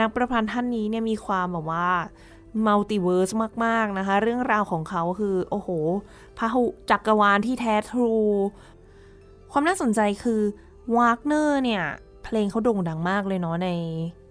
[0.00, 1.90] นักประพันธ์ท่านนี้เนี่ยมีความแบบว่า
[2.66, 3.30] multiverse
[3.64, 5.68] มาก ๆ นะคะ เรื่องราวของเขาคือ โอ้โห
[6.38, 8.16] พหุจักรวาลที่แท้ทรู
[9.52, 10.40] ความน่าสนใจคือ
[10.96, 11.84] วากเนอร์เนี่ย
[12.24, 13.68] เพลงเขาโด่งดังมากเลยเนาะใน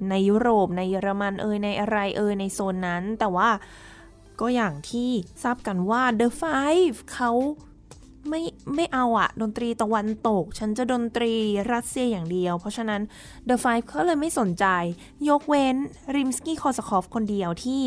[0.10, 3.50] ในยุโรปในเยอรมันเอยในอะไรเอยในโซนนั้น แต่ว่า
[4.42, 5.10] ก็อย่างที่
[5.44, 7.32] ทราบกันว่า The Five เขา
[8.30, 8.42] ไม่
[8.76, 11.34] ไม่เอาอะดนตรีตะวันตก ฉันจะดนตรี
[11.74, 13.02] รัสเซียอย่างเดียว เพราะฉะนั้น
[13.50, 14.66] The Five ก็เลยไม่สนใจ
[15.30, 15.76] ยกเว้น
[16.16, 17.84] ริมสกี้คอสคอฟคนเดียวที่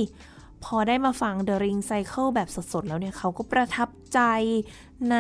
[0.65, 4.21] พอได้มาฟัง The Ring Cycle แบบสดๆ แล้วเนี่ยเขาก็ประทับใจ
[5.11, 5.17] ใน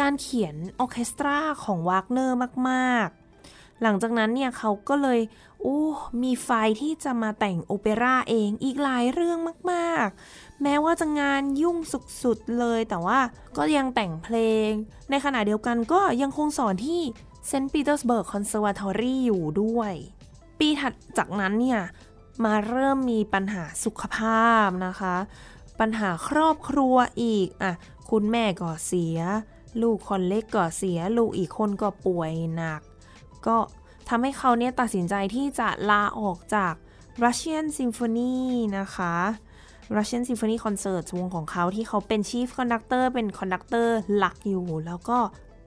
[0.00, 2.38] การเขียนออเคสตราของวากเนอร์
[2.70, 3.27] มากๆ
[3.82, 5.20] หลังจากนั้นเนี่ยเขาก็เลย
[5.62, 5.80] โอ้
[6.22, 9.38] มีไฟที่จะมาแต่งโอเปร่าเองอีกหลายเรื่อง
[9.72, 11.76] มากๆ แม้ว่าจะงานยุ่ง
[12.22, 13.18] สุดๆเลย แต่ว่า
[13.56, 14.36] ก็ยังแต่งเพล
[14.68, 14.70] ง
[15.10, 17.02] ในขณะเดียวกันก็ยังคงสอนที่
[17.46, 19.92] เซนต์ปีเตอร์สเบิร์ก Conservatory อยู่ด้วย
[20.58, 21.80] ปีถัดจากนั้นเนี่ย
[22.44, 25.16] มาเริ่มมีปัญหาสุขภาพนะคะ
[25.80, 27.72] ปัญหาครอบครัวอีกอะ
[28.10, 29.18] คุณแม่ก็เสีย
[29.82, 32.80] ลูกคนเล็กก็เสีย ลูกอีกคนก็ป่วยหนัก
[33.46, 33.56] ก็
[34.08, 36.74] ทำให้เขาเนี่ยตัดสินใจที่จะลาออกจาก
[37.24, 38.34] Russian Symphony
[38.78, 39.14] นะคะ
[39.96, 45.18] Russian Symphony Concert วงของเขาที่เขาเป็น Chief Conductor เป็น conductor หลักอยู่ แล้วก็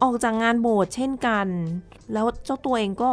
[0.04, 1.48] ออกจากงานโบสถ์เช่นกัน
[2.14, 3.12] แล้วเจ้าตัวเองก็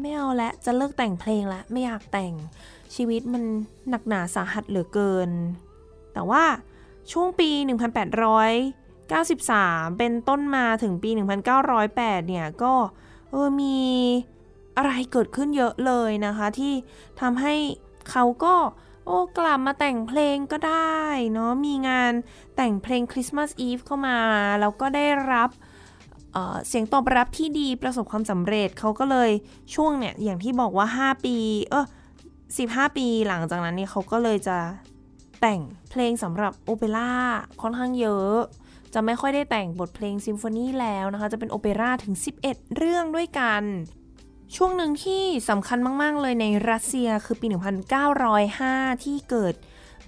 [0.00, 2.32] ไม่เอาละ จะเลิกแต่งเพลงละ ไม่อยากแต่ง
[2.94, 3.42] ชีวิตมัน
[3.88, 5.30] หนักหนาสาหัสเหลือเกิน
[6.12, 6.44] แต่ว่า
[7.12, 11.10] ช่วงปี 1893 เป็นต้นมาถึงปี
[11.64, 12.86] 1908 เนี่ย ก็
[13.30, 13.76] เออมี
[14.76, 16.72] อะไรเกิดขึ้นเยอะเลยนะคะ ที่
[17.20, 17.54] ทำให้
[18.10, 18.54] เขาก็
[19.06, 21.00] โอ้กลับมาแต่งเพลงก็ได้
[21.32, 22.12] เนาะมีงาน
[22.56, 24.18] แต่งเพลงคริสต์มาสอีฟเข้ามา
[24.60, 25.50] แล้วก็ได้รับ
[26.32, 29.30] เเสียงตอบรับที่ดีประสบความสำเร็จเขาก็เลย
[29.74, 31.36] ช่วงเนี่ย อย่างที่บอกว่า 5 ปี
[31.70, 31.86] เออ
[32.40, 34.58] 15 ปีหลังจากนั้นเนี่ยเขาก็เลยจะ
[35.40, 37.12] แต่งเพลงสำหรับโอเปร่า
[37.60, 38.38] ค่อนข้างเยอะ
[38.98, 43.62] จะไม่ค่อยได้แต่งบทเพลงซิมโฟนีแล้วนะคะ จะเป็นโอเปร่าถึง 11 เรื่องด้วยกัน
[44.56, 47.46] ช่วงหนึ่งที่สำคัญมาก ๆ เลยในรัสเซียคือปี
[48.26, 49.54] 1905 ที่เกิด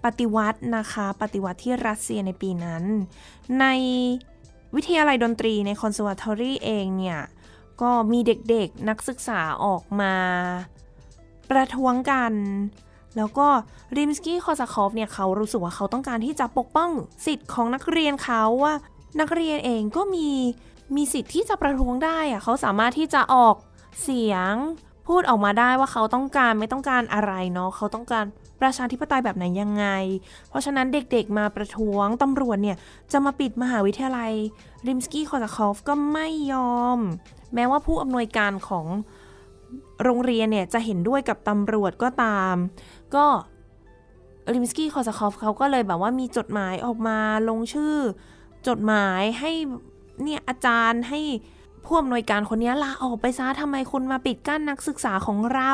[0.05, 2.85] ปฏิวัตินะคะ ปฏิวัติที่รัสเซียในปีนั้น
[3.61, 3.67] ใน
[4.75, 7.21] วิทยาลัยดนตรีใน conservatory เองเนี่ย
[7.83, 10.15] ก็มีเด็กๆนักศึกษาออกมา
[11.51, 12.33] ประท้วงกัน
[13.19, 13.47] แล้วก็
[13.97, 16.91] ริมสกี้คอซาคอฟเนี่ยเขารู้สึกว่าเขาต้องการที่จะปกป้อง
[17.27, 18.75] สิทธิ์ของนักเรียนเขาว่า
[19.21, 20.29] นักเรียนเองก็มี
[20.97, 23.57] มีสิทธิ์ที่จะประท้วงได้อะเขาสามารถที่จะออก
[24.03, 24.55] เสียง
[25.09, 28.25] พูดออกมาได้ว่าเขาต้องการไม่ต้องการอะไรเนาะเขาต้องการ
[28.61, 29.87] ประชาธิปไตยแบบไหนยังไง
[30.49, 32.77] เพราะฉะนั้นเด็กๆมาประท้วงตำรวจเนี่ย
[33.13, 34.33] จะมาปิดมหาวิทยาลัย
[34.87, 36.99] ริมสกี้คอซาคอฟก็ไม่ยอม
[37.55, 38.87] แม้ว่าผู้อำนวยการของ
[40.05, 42.55] โรงเรียนเนี่ยจะเห็นด้วยกับตำรวจก็ตาม
[43.15, 43.27] ก็
[44.55, 47.19] ริมสกี้คอซาคอฟเขาก็เลยแบบว่ามีจดหมายออกมา
[47.49, 47.97] ลงชื่อ
[48.69, 49.53] จดหมายให้
[50.23, 51.21] เนี่ยอาจารย์ให้
[51.85, 55.73] ผู้อำนวยการคนนี้ลาออกไปซะทำไมคุณมาปิดกั้นนักศึกษาของเรา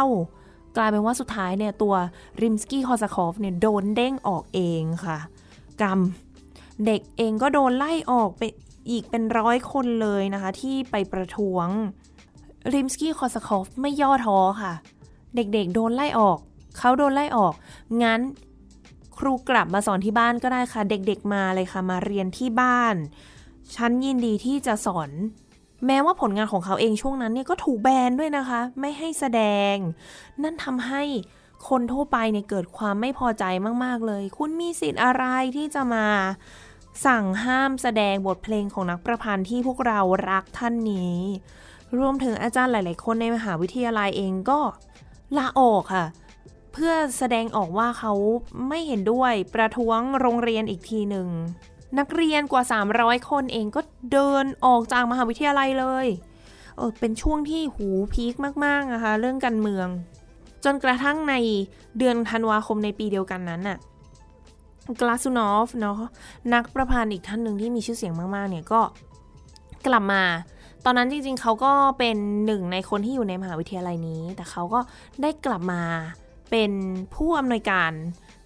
[0.77, 1.95] กลายเป็นว่าสุดท้ายเนี่ยตัว
[2.43, 5.19] ริมสกี้คอซาคอฟเนี่ยโดนเด้งออกเองค่ะ
[5.83, 6.01] กรรม
[6.87, 8.43] เด็กเองก็โดนไล่ออกไป
[8.91, 11.69] อีกเป็นร้อยคนเลยนะคะ ที่ไปประท้วง
[12.73, 14.73] ริมสกี้คอสคอฟไม่ย่อท้อค่ะ
[15.37, 16.39] เด็กๆ โดนไล่ออก
[16.79, 17.55] เขาโดนไล่ออก
[18.03, 18.21] งั้น
[19.19, 22.95] ครูกลับมาสอนที่บ้านก็ได้ค่ะ เด็กๆมาเลยค่ะ มาเรียนที่บ้าน
[23.77, 25.11] ฉันยินดีที่จะสอน
[25.87, 29.43] แม้ว่าผลงานของเขาเองช่วงนั้นเนี่ยก็ถูกแบนด้วยนะคะ ไม่ให้แสด
[29.73, 29.75] ง
[30.43, 31.03] นั่นทำให้
[31.69, 33.45] คนทั่วไปเนี่ยเกิดความไม่พอใจ
[33.85, 35.25] มาก ๆ เลย คุณมีสิทธิ์อะไร
[35.57, 36.07] ที่จะมา
[37.07, 40.01] สั่งห้ามแสดงบทเพลงของนักประพันธ์ที่พวกเรา
[40.31, 41.17] รักท่านนี้
[41.99, 44.61] รวมถึงอาจารย์หลาย ๆ คนในมหาวิทยาลัยเองก็
[45.39, 46.07] ลาออกค่ะ
[46.73, 48.13] เพื่อแสดงออกว่าเขา
[48.69, 51.29] ไม่เห็นด้วยประท้วงโรงเรียนอีกทีหนึ่ง
[51.99, 52.63] นักเรียนกว่า
[52.97, 53.81] 300 คนเองก็
[54.13, 56.07] เดินออกจากมหาวิทยาลัยเลย
[56.77, 58.35] เออเป็นช่วงที่หูพีค
[58.65, 59.89] มาก ๆ นะคะ เรื่องการเมือง
[60.65, 61.35] จนกระทั่งใน
[61.99, 63.79] เดือนธันวาคมในปีเดียวกันนั้นน่ะ
[65.01, 65.99] กลาซูนอฟเนาะ
[66.55, 68.81] นักประพันธ์อีกท่านหนึ่งที่มีชื่อเสียงมาก ๆ เนี่ยก็
[69.87, 70.23] กลับมา
[70.87, 72.17] ตอนนั้นจริงๆ เขาก็เป็น
[72.47, 74.81] หนึ่งในคนที่อยู่ในมหาวิทยาลัยนี้ แต่เขาก็
[75.23, 75.83] ได้กลับมา
[76.51, 76.73] เป็น
[77.15, 77.93] ผู้อำนวยการ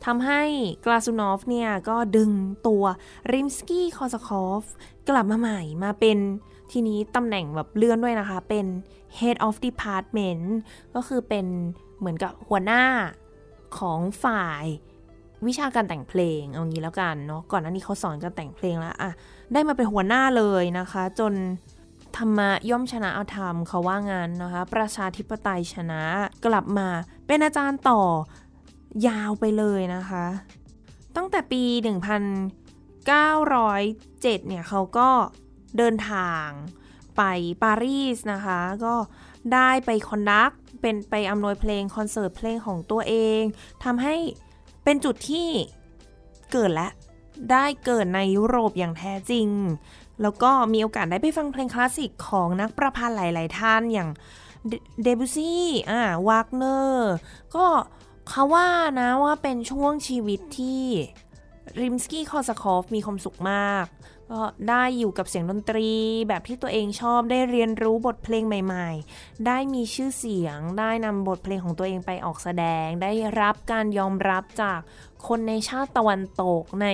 [0.06, 0.42] ทำให้
[0.84, 2.30] กลาซูนอฟเนี่ยก็ดึง
[2.66, 2.84] ตัว
[3.32, 4.62] ริมสกี้คอสคอฟ
[5.08, 6.18] กลับมาใหม่มาเป็น
[6.72, 8.66] ทีนี้ตำแหน่งแบบเลื่อนด้วยนะคะ เป็น
[9.18, 10.44] head of department
[10.94, 11.46] ก็คือเป็น
[11.98, 12.82] เหมือนกับหัวหน้า
[13.78, 14.64] ของฝ่าย
[15.46, 19.10] วิชาการแต่งเพลงเอางี้แล้วกันเนาะก่อนหน้านี้เขาสอนการแต่งเพลงแล้วอะ
[19.52, 21.32] ได้มาเป็นหัวหน้าเลยนะคะ จน
[22.18, 26.02] ธรรมะย่อมชนะเอาธรรมเขาว่างานนะคะ ประชาธิปไตยชนะ
[26.44, 26.88] กลับมา
[27.26, 28.02] เป็นอาจารย์ต่อ
[29.08, 30.24] ยาวไปเลยนะคะ
[31.16, 31.80] ตั้งแต่ปี 1907
[34.20, 35.08] เนี่ยเขาก็
[35.76, 36.46] เดินทาง
[37.16, 37.22] ไป
[37.62, 38.94] ปารีสนะคะ ก็
[39.54, 40.50] ได้ไปคอนดัก
[40.80, 43.42] เป็นไปอำนวยเพลงคอนเสิร์ตเพลงของตัวเอง
[43.84, 44.14] ทำให้
[44.84, 45.48] เป็นจุดที่
[46.52, 46.88] เกิดและ
[47.52, 49.48] ได้เกิดในยุโรปอย่างแท้จริง
[50.22, 54.10] แล้วก็มีโอกาสได้ไปฟังเพลงคลาสสิกของนักประพันธ์หลาย ๆ ท่านอย่าง
[55.02, 57.12] เดบุซี่อ่าวากเนอร์
[57.56, 57.66] ก็
[58.28, 60.84] เขาว่านะว่าเป็นช่วงชีวิตที่
[61.80, 63.86] ริมสกี้คอสคอฟมีความสุขมาก
[64.30, 65.90] ก็ได้อยู่กับเสียงดนตรี
[66.28, 68.88] แบบที่ตัวเองชอบได้เรียนรู้บทเพลงใหม่
[69.18, 74.80] ๆ ได้มีชื่อเสียง ได้นำบทเพลงของตัวเองไปออกแสดง ได้รับการยอมรับจาก
[75.26, 76.86] คนในชาติตะวันตกใน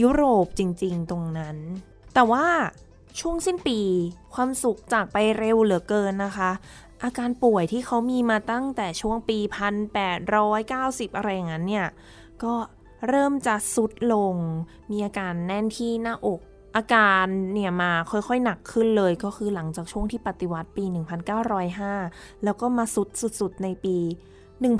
[0.00, 1.56] ยุโรปจริง ๆ ตรงนั้น
[2.20, 2.48] แต่ว่า
[3.20, 3.78] ช่วงสิ้นปี
[4.34, 6.50] ความสุขจากไปเร็วเหลือเกินนะคะ
[7.04, 9.38] อาการป่วยที่เขามีมาตั้งแต่ช่วงปี
[10.32, 11.86] 1890 อะไรอย่างนั้นเนี่ย
[12.42, 12.54] ก็
[13.08, 14.34] เริ่มจะสุดลง
[14.90, 16.40] มีอาการแน่นที่หน้าอก
[16.76, 20.84] อาการเนี่ยมาค่อยๆหนักขึ้นเลยก็คือหลังจากช่วงที่ปฏิวัติปี
[21.64, 23.08] 1905 แล้วก็มาสุด
[23.40, 23.96] สุดๆในปี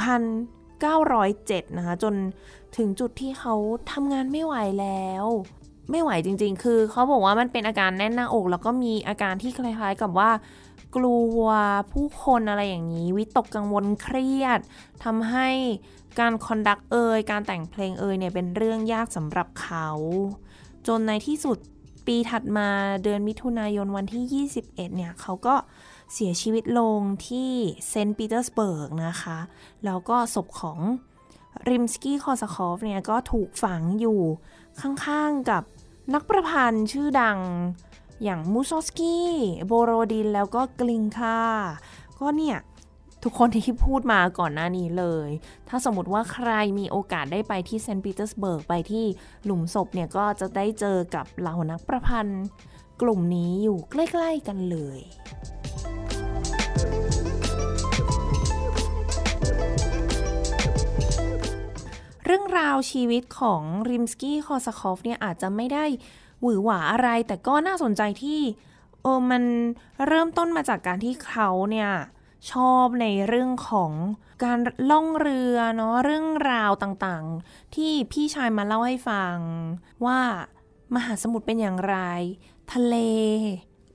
[0.06, 2.14] 1907 นะคะ จน
[2.76, 3.54] ถึงจุดที่เขา
[3.92, 5.26] ทำงานไม่ไหวแล้ว
[5.90, 10.30] ไม่ไหวจริง ๆ คือเขาบอกว่ามันเป็นอาการแน่นหน้าอก แล้วก็มีอาการที่คล้ายๆกับว่า
[10.96, 11.42] กลัว
[11.92, 14.60] ผู้คนอะไรอย่างนี้ วิตกกังวลเครียด
[15.04, 15.48] ทำให้
[16.20, 19.88] การคอนดักเอยการแต่งเพลงเอยเนี่ยเป็นเรื่องยากสำหรับเขา
[20.86, 21.58] จนในที่สุด
[22.06, 22.68] ปีถัดมา
[23.02, 25.54] เดือนมิถุนายนวันที่ 21 เนี่ยเขาก็
[26.14, 27.50] เสียชีวิตลงที่
[27.88, 29.38] เซนต์ปีเตอร์สเบิร์กนะคะ
[29.84, 30.78] แล้วก็ศพของ
[31.68, 34.20] ริมสกี้คอสคอฟเนี่ยก็ถูกฝังอยู่
[34.80, 35.62] ข้างๆกับ
[36.14, 37.38] นักประพันธ์ชื่อดัง
[38.22, 39.30] อย่างมูซอร์กสกี้
[39.66, 41.40] โบโรดินแล้วก็กลิงค่า
[42.18, 42.58] ก็เนี่ย
[43.22, 45.28] ทุกคนที่พูดมาก่อนหน้านี้เลย
[45.68, 49.04] ถ้าสมมติว่าใครมีโอกาสได้ไปที่เซนต์ปีเตอร์สเบิร์กไปที่
[49.44, 52.42] หลุมศพเนี่ย ก็จะได้เจอกับเหล่านักประพันธ์
[53.02, 54.98] กลุ่มนี้อยู่ใกล้ ๆ กันเลย
[62.24, 65.84] เรื่องราวชีวิตของริมสกี้คอสคอฟเนี่ยอาจจะไม่ได้
[66.40, 68.40] หวือหวาอะไร แต่ก็น่าสนใจที่
[69.02, 69.42] เออมัน
[70.06, 71.90] เริ่มต้นมาจากการที่เขาเนี่ย
[72.52, 73.92] ชอบในเรื่องของ
[74.44, 74.58] การ
[74.90, 79.36] ล่องเรือเนาะเรื่องราวต่างๆ ที่พี่ชายมาเล่าให้ฟัง
[80.04, 80.18] ว่า
[80.94, 81.96] มหาสมุทรเป็นอย่างไร
[82.72, 82.96] ทะเล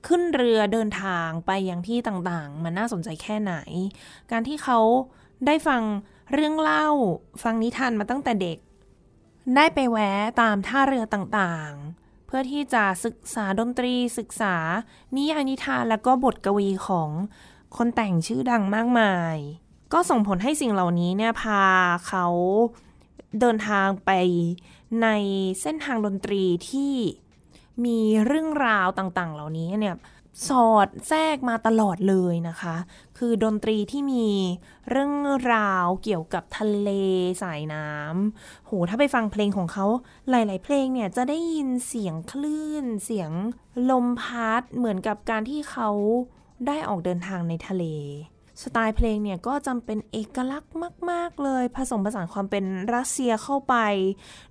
[0.06, 3.54] ขึ้นเรือเดินทางไปยังที่ต่างๆ มันน่าสนใจแค่ไหน
[4.30, 4.78] การที่เขา
[5.46, 5.82] ได้ฟัง
[6.32, 6.88] เรื่องเล่า
[7.42, 8.58] ฟังนิทานมาตั้งแต่เด็ก
[9.56, 14.56] ได้ไปแวะตามท่าเรือต่างๆ เพื่อที่จะศึกษาดนตรีศึกษา
[15.16, 17.10] นิยายนิทานและก็บทกวีของ
[17.76, 19.36] คนแต่งชื่อดังมากมาย
[19.92, 21.62] ก็ส่งผลให้สิ่งเหล่านี้เนี่ยพา
[22.06, 22.26] เขา
[23.40, 24.10] เดินทางไป
[25.02, 25.08] ใน
[25.60, 26.94] เส้นทางดนตรีที่
[27.84, 29.96] มีเรื่องราวต่างๆ เหล่านี้เนี่ย
[30.48, 32.76] สอดแทรกมาตลอดเลยนะคะ
[33.18, 34.28] คือดนตรีที่มี
[34.90, 35.14] เรื่อง
[35.54, 36.90] ราวเกี่ยวกับทะเล
[37.42, 39.86] สายน้ำโหถ้าไปฟังเพลงของเขา
[40.30, 43.30] หลาย ๆ เพลงเนี่ยจะได้ยินเสียงคลื่น เสียง
[43.90, 45.90] ลมพัดเหมือนกับการที่เขา
[46.66, 47.84] ได้ออกเดินทางในทะเล
[48.62, 50.74] สไตล์เพลงเนี่ยก็จำเป็นเอกลักษณ์
[51.10, 52.64] มาก ๆ เลย ผสมผสานความเป็น
[52.94, 53.74] รัสเซียเข้าไป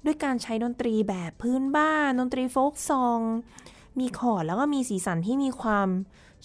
[0.06, 3.22] ด้วยการใช้ดนตรีแบบพื้นบ้าน ดนตรีโฟกซอง
[4.00, 5.88] มีคอดแล้วก็มีสีสันที่มีความ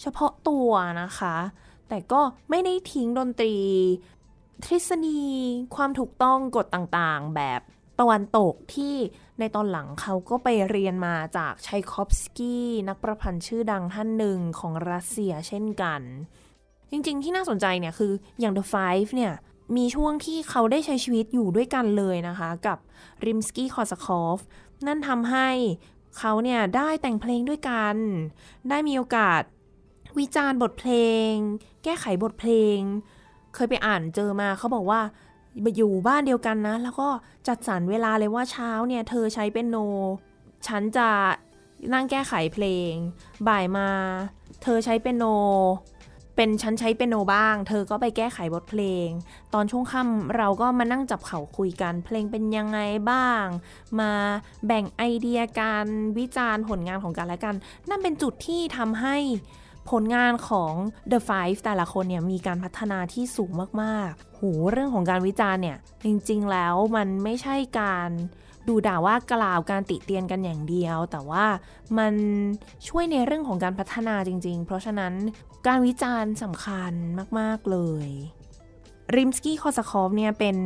[0.01, 0.69] เฉพาะตัว
[1.01, 1.35] นะคะ
[1.89, 3.55] แต่ก็ไม่ได้ทิ้งดนตรี
[4.65, 5.23] ทฤษฎี
[5.75, 7.61] ความถูกต้องกฎต่างๆ แบบ
[7.99, 8.95] ตะวันตกที่
[9.39, 16.01] ในตอนหลังเขาก็ไปเรียนมาจากไชคอฟสกี้นักประพันธ์ชื่อดังท่านหนึ่งของรัสเซียเช่นกัน
[16.89, 19.33] จริงๆที่น่าสนใจเนี่ยคืออย่าง The Five เนี่ย
[19.77, 22.77] มีช่วงที่เขาได้ใช้ชีวิตอยู่ด้วยกันเลยนะคะ กับ
[23.25, 24.39] ริมสกี้คอสคอฟ
[24.87, 25.49] นั่นทำให้
[26.17, 27.95] เขาเนี่ยได้แต่งเพลงด้วยกัน
[28.69, 29.41] ได้มีโอกาส
[30.19, 30.91] วิจารณ์บทเพล
[31.29, 31.31] ง
[31.83, 32.77] แก้ไขบทเพลง
[33.55, 35.01] เคยไปอ่านเจอมาเขาบอกว่า
[35.77, 37.07] อยู่บ้านเดียวกันนะ แล้วก็
[37.47, 39.77] จัดสรรเวลาเลยว่าเช้าเนี่ยเธอใช้เป็นโน
[40.67, 41.09] ฉันจะ
[41.93, 42.91] นั่งแก้ไขเพลง
[43.47, 43.89] บ่ายมา
[44.63, 45.25] เธอใช้เป็นโน
[46.35, 49.07] เป็นฉันใช้เป็นโนบ้าง เธอก็ไปแก้ไขบทเพลง
[49.53, 52.79] ตอนช่วงค่ำเราก็มานั่งจับเข่าคุยกัน เพลงเป็นยังไง
[53.11, 53.45] บ้าง
[53.99, 54.11] มา
[54.67, 57.55] แบ่งไอเดียการวิจารณ์ผลงานของกันและกัน
[57.89, 59.17] นั่นเป็นจุดที่ทำให้
[59.91, 60.73] ผลงานของ
[61.11, 63.51] The Five แต่ละคนเนี่ยมีการพัฒนาที่สูง
[63.81, 68.09] มากๆ หูเรื่องของการวิจารณ์เนี่ย จริงๆแล้วมันไม่ใช่การ
[68.67, 71.45] ดุด่าว่ากล่าวการติเตียนกันอย่างเดียว แต่ว่า
[71.97, 72.13] มัน
[72.87, 75.13] ช่วยในเรื่องของการพัฒนาจริง ๆ เพราะฉะนั้น
[75.67, 76.93] การวิจารณ์สำคัญ
[77.39, 78.09] มาก ๆ เลย
[79.15, 80.57] ริมสกี้คอสคอฟเนี่ยเป็น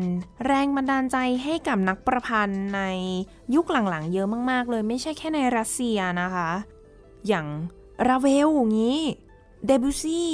[0.45, 2.81] แรงบันดาลใจให้กับนักประพันธ์ใน
[3.55, 6.49] ยุคหลังๆ เยอะมากๆ เลยไม่ใช่แค่ในรัสเซียนะคะ
[7.27, 7.47] อย่าง
[8.07, 8.99] ราเวลอย่างนี้
[9.65, 10.33] เดบิวซี่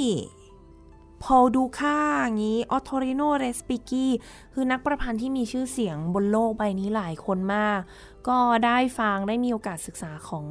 [1.24, 4.08] พอลดูคาสอย่างนี้ออตโตรีโนเรสปิกี
[4.54, 7.80] คือนักประพันธ์ที่มีชื่อเสียงบนโลกใบนี้หลายคนมาก
[8.28, 10.46] ก็ได้ฟังได้มีโอกาสศึกษาของ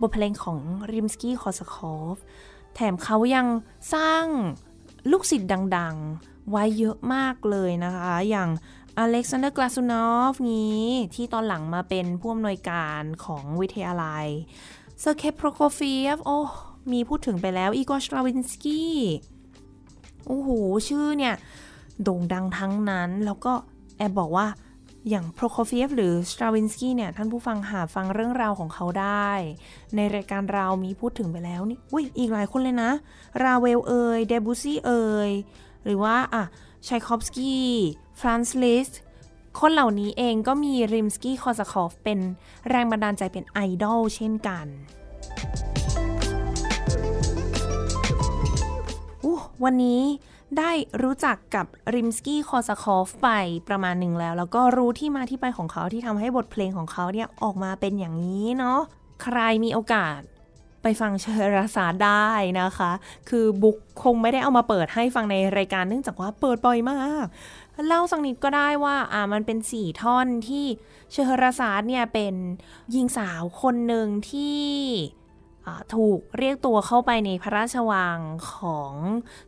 [0.00, 0.58] บทเพลงของ
[0.92, 2.16] ริมสกี้คอสคอฟ
[2.74, 3.46] แถมเขายัง
[3.94, 4.24] สร้าง
[5.10, 8.48] ลูกศิษย์ดัง ๆ ไว้เยอะมากเลยนะคะ อย่าง
[8.98, 10.80] อเล็กซานเดอร์กลาซูนอฟนี้
[11.14, 14.26] ที่ตอนหลังมาเป็นผู้อำนวยการของวิทยาลัย
[15.00, 16.38] เซอร์เกโปรโคฟีฟโอ้
[16.92, 18.94] มีพูดถึงไปแล้วอีกอร์สตราวินสกี้
[20.26, 20.50] โอ้โห
[20.88, 21.34] ชื่อเนี่ย
[22.02, 23.52] โด่งดังทั้งนั้น แล้วก็
[23.98, 24.46] แอบบอกว่า
[25.10, 29.30] อย่างโปรโคฟีฟหรือสตราวินสกี้เนี่ย ท่านผู้ฟังหาฟังเรื่องราวของเขาได้
[29.96, 32.90] ในรายการเรามีพูดถึงไปแล้วนี่อุ้ยอีกหลายคนเลยนะ
[33.42, 34.90] ราเวลเอยเดบูซี่เอ
[35.28, 35.30] ย
[35.84, 36.44] หรือว่าอะ
[36.86, 37.70] ชัยคอฟสกี้
[38.20, 38.88] ฟรานซ์ลิส
[39.60, 42.18] คนเหล่านี้เองก็มีริมสกี้คอสคอฟเป็น
[42.70, 44.66] แรงบันดาลใจเป็นไอดอลเช่นกัน
[49.62, 50.00] วันนี้
[50.58, 53.28] ได้รู้จักกับริมสกี้คอสคอฟไป
[53.68, 58.80] ประมาณหนึ่งแล้ว แล้วก็รู้ที่มาที่ไปของเขาที่ทำให้บทเพลงของเขาเนี่ยออกมาเป็นอย่างนี้เนาะ
[59.22, 60.20] ใครมีโอกาส
[60.82, 62.28] ไปฟังเชอราสาได้
[62.60, 62.92] นะคะ
[63.28, 67.26] คือบุ๊กคงไม่ได้เอามาเปิดให้ฟังในรายการเนื่องจากว่าเปิดบ่อยมาก
[67.86, 70.64] เล่าสักนิดก็ได้ว่าอ่ามันเป็นสี่ท่อนที่
[71.12, 72.34] เชอราซาเนี่ยเป็น
[72.90, 74.62] หญิงสาวคนหนึ่งที่
[75.94, 78.18] ถูกเรียกตัวเข้าไปในพระราชวัง
[78.54, 78.92] ของ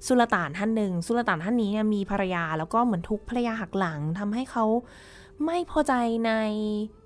[0.06, 4.64] สุลต่านท่านหนึ่ง สุลต่านท่านนี้เนี่ยมีภรรยาแล้วก็เหมือนทุกภรรยาหักหลังทำให้เขา
[5.44, 5.92] ไม่พอใจ
[6.26, 6.32] ใน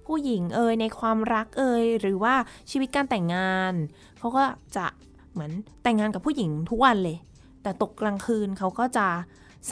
[0.07, 2.35] ผู้หญิงเอ่ยในความรักเอ่ยหรือว่า
[2.71, 3.73] ชีวิตการแต่งงาน
[4.19, 4.45] เขาก็
[4.77, 4.87] จะ
[5.33, 5.53] เหมือน
[5.83, 7.17] แต่งงานกับผู้หญิงทุกวันเลย
[7.63, 9.09] แต่ตกกลางคืนเขาก็จะ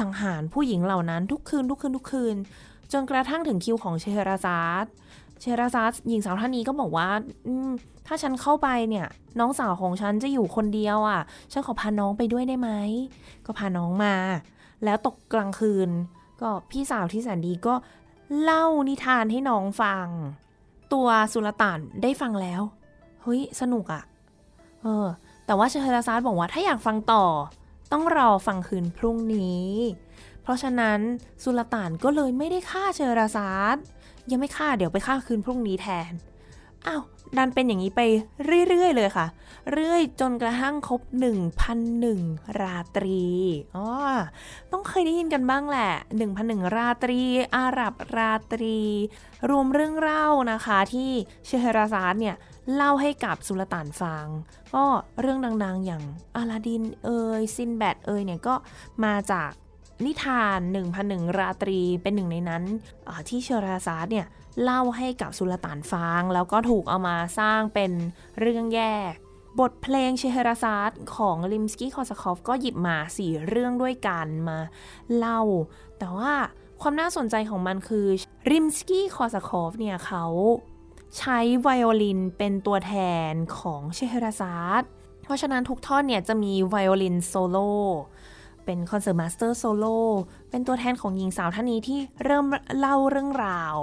[0.00, 2.36] สังหารผู้หญิงเหล่านั้นทุกคืนทุกคืนทุกคืน
[2.92, 4.86] จนกระทั่งถึงคิวของเชฮราซาด
[5.40, 7.08] เชฮราซาดหญิงสาวท่านนี้ก็บอกว่า
[8.10, 9.06] ถ้าฉันเข้าไปเนี่ย
[9.38, 11.20] น้องสาวของฉันจะอยู่คนเดียวอะ่ะ
[11.52, 12.70] ฉันขอพาน้องไปด้วยได้ไหม
[13.46, 14.14] ก็พาน้องมา
[14.84, 15.90] แล้วตกกลางคืน
[16.40, 17.74] ก็พี่สาวที่แสนดีก็
[18.42, 20.06] เล่านิทานให้น้องฟัง
[20.92, 22.62] ตัวสุลต่านได้ฟังแล้ว
[23.22, 24.02] เฮ้ย สนุกอะ
[24.82, 25.06] เออ
[25.46, 27.24] แต่ว่าเชฮราซาดบอกว่าถ้าอยากฟังต่อ
[27.92, 29.66] ต้องรอฟังคืนพรุ่งนี้
[30.42, 30.98] เพราะฉะนั้น
[31.42, 33.76] สุลต่านก็เลยไม่ได้ฆ่าเชฮราซาด
[34.30, 36.12] ยังไม่ฆ่าเดี๋ยวไปฆ่าคืนพรุ่งนี้แทน
[36.86, 37.02] อ้าว
[37.36, 38.00] ดันเป็นอย่างนี้ไป
[38.68, 39.26] เรื่อย ๆ เลยค่ะ
[39.72, 41.00] เรื่อยจนกระทั่งครบ
[41.80, 43.24] 1,001 ราตรี
[43.76, 43.86] อ๋อ
[44.72, 45.92] ต้องเคยได้ยินกันบ้างแหละ
[46.34, 47.20] 1,001 ราตรี
[47.56, 48.78] อาหรับราตรี
[49.50, 51.10] รวมเรื่องเล่านะคะที่
[51.46, 52.36] เชฮราซาดเนี่ย
[52.74, 54.26] เล่าให้กับสุลต่านฟัง
[54.74, 54.84] ก็
[55.20, 56.02] เรื่องดังๆอย่าง
[56.36, 57.08] อาลาดินเอ
[57.40, 58.54] ยซินแบดเอยเนี่ยก็
[59.04, 59.50] มาจาก
[60.06, 60.58] นิทาน
[60.98, 62.62] 1,001 ราตรีเป็นหนึ่งในนั้น
[63.28, 64.26] ที่เชราซาดเนี่ย
[64.62, 67.92] เล่าให้กับสุลต่านฟัง แล้วก็ถูกเอามาสร้างเป็น
[68.40, 69.14] เรื่องแยก
[69.60, 74.58] บทเพลงเชฮราซาดของลิมสกี้คอสคอฟก็หยิบมาสี่เรื่องด้วยกันมา
[75.16, 75.40] เล่า
[75.98, 76.32] แต่ว่า
[76.80, 78.06] ความน่าสนใจของมันคือ
[78.50, 80.26] ริมสกี้คอสคอฟเนี่ยเขา
[81.18, 82.94] ใช้ไวโอลินเป็นตัวแท
[83.30, 84.82] นของเชฮราซาด
[85.22, 87.72] เพราะฉะนั้นทุกท่อนเนี่ยจะมีไวโอลินโซโล่
[88.68, 89.98] เป็น concertmaster solo
[90.50, 92.46] เป็นตัวแทนของหญิงสาวท่านนี้ที่เริ่ม
[92.78, 93.76] เล่าเรื่องราว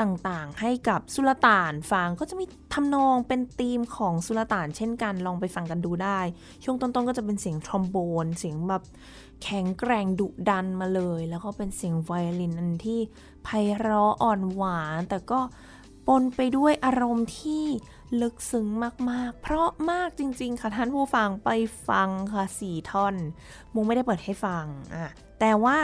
[0.00, 6.20] ต่างๆ ให้กับสุลต่านฟังก็จะมีทำนองเป็นธีมของสุลต่านเช่นกันลองไปฟังกันดูได้
[6.64, 8.82] ช่วงต้นๆก็จะเป็นเสียงทรอมโบน เสียงแบบ
[9.42, 13.00] แข็งแกร่งดุดันมาเลย แล้วก็เป็นเสียงไวโอลินอันที่
[13.44, 15.40] ไพเราะอ่อนหวาน แต่ก็
[16.06, 17.64] ปนไปด้วยอารมณ์ที่
[18.20, 18.66] ลึกซึ้ง
[19.10, 21.50] มากๆ เพราะมากจริง ๆ ค่ะท่านผู้ฟังไป
[21.88, 23.14] ฟังค่ะสี่ท่อน
[23.74, 25.10] มุกไม่ได้เปิดให้ฟังอะ
[25.40, 25.78] แต่ว่า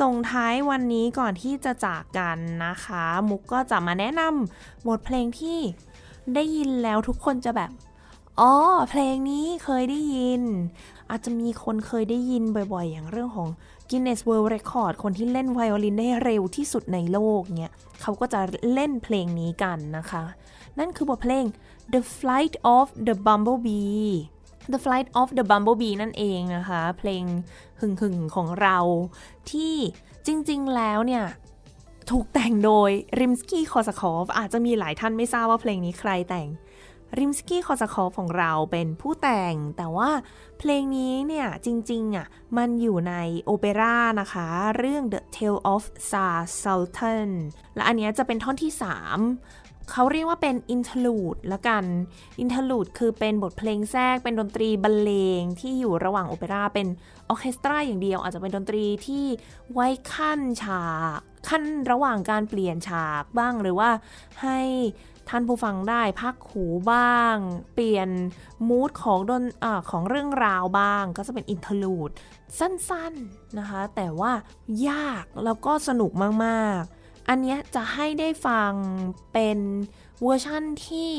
[0.00, 5.58] ส่งท้ายวันนี้ก่อนที่จะจากกันนะคะ มุกก็จะมาแนะนำบทเพลงที่
[6.34, 7.70] ได้ยินแล้วทุกคนจะแบบ
[8.40, 8.54] อ๋อ
[8.90, 10.42] เพลงนี้เคยได้ยิน
[11.10, 12.42] อาจจะมีคนเคยได้ยิน
[12.74, 13.48] บ่อยๆ อย่างเรื่องของ
[13.90, 17.72] Guinness World Record คนที่เล่นไวโอลินได้เร็วที่สุดในโลกเนี่ย
[18.02, 18.40] เขาก็จะ
[18.72, 20.24] เล่นเพลงนี้กันนะคะ
[20.78, 21.44] นั่นคือบทเพลง
[21.94, 24.10] The Flight of the Bumblebee
[24.72, 27.24] The Flight of the Bumblebee นั่นเองนะคะ เพลง
[27.80, 28.78] หึ่งหึ่งของเรา
[29.50, 29.74] ที่
[30.26, 31.24] จริงๆแล้วเนี่ย
[32.10, 36.48] ถูกแต่งโดยริมสกี้คอสคอฟอาจจะมีหลายท่านไม่ทราบว่าเพลงนี้ใครแต่ง
[37.18, 40.10] ริมสกี้คอสคอฟของเราเป็นผู้แต่ง แต่ว่า
[40.58, 44.46] เพลงนี้เนี่ยจริงๆอะมันอยู่ในโอเปร่านะคะ
[44.78, 47.30] เรื่อง The Tale of Tsar Saltan
[47.74, 48.72] และอันนี้จะเป็นท่อนที่
[49.22, 51.84] 3 เขาเรียกว่าเป็น interlude ละกัน
[52.40, 56.86] interlude คือเป็นบทเพลงแทรก เป็นดนตรีบรรเลงที่อยู่ระหว่างโอเปร่า เป็น
[57.28, 59.24] ออเคสตราอย่างเดียว อาจจะเป็นดนตรีที่
[59.72, 61.18] ไว้คั่นฉาก
[61.48, 63.90] คั่นระหว่างการเปลี่ยนฉากบ้าง หรือว่า
[64.42, 64.60] ให้
[65.28, 67.36] ท่านผู้ฟังได้พักหูบ้าง
[67.74, 68.08] เปลี่ยน
[68.68, 72.10] mood ของดนอของเรื่องราวบ้าง ก็จะเป็น interlude
[72.58, 74.32] สั้นๆนะคะ แต่ว่า
[74.88, 76.10] ยากแล้วก็สนุก
[76.44, 76.95] มากๆ
[77.28, 78.72] อันนี้จะให้ได้ฟัง
[79.32, 79.58] เป็น
[80.22, 81.12] เวอร์ชั่นที่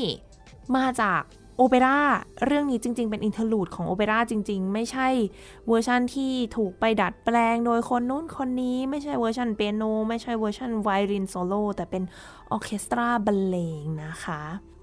[0.76, 1.22] มาจาก
[1.56, 2.00] โอเปร่า
[2.46, 5.08] เรื่องนี้จริง ๆ เป็น interlude ของโอเปร่าจริง ๆ ไม่ใช่
[5.68, 12.02] เวอร์ชันที่ถูกไปดัดแปลงโดยคนนู้นคนนี้ไม่ใช่เวอร์ชันเปียโน ไม่ใช่เวอร์ชันไวโอลินโซโล่แต่เป็น
[12.50, 14.40] ออเคสตราบรรเลงนะคะ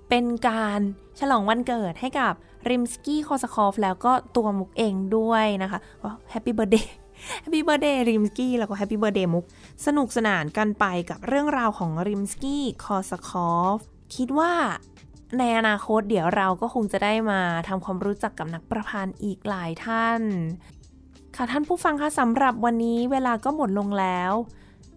[0.09, 0.79] เป็นการ
[1.19, 2.33] ฉลองวันเกิดให้กับ
[2.69, 5.79] ริมสกี้คอสคอฟแล้วก็ตัวมุกเองด้วยนะคะ
[6.31, 9.45] Happy Birthday Happy Birthday ริมสกี้แล้วก็ Happy Birthday มุก
[9.85, 13.77] สนุกสนานกันไปกับเรื่องราวของริมสกี้คอสคอฟ
[14.15, 14.53] คิดว่า
[15.37, 20.21] ในอนาคตเดี๋ยวเราก็คงจะได้มาทำความรู้จักกับนักประพันธ์อีกหลายท่าน
[21.35, 24.31] ค่ะท่านผู้ฟังคะสำหรับวันนี้เวลาก็หมดลงแล้ว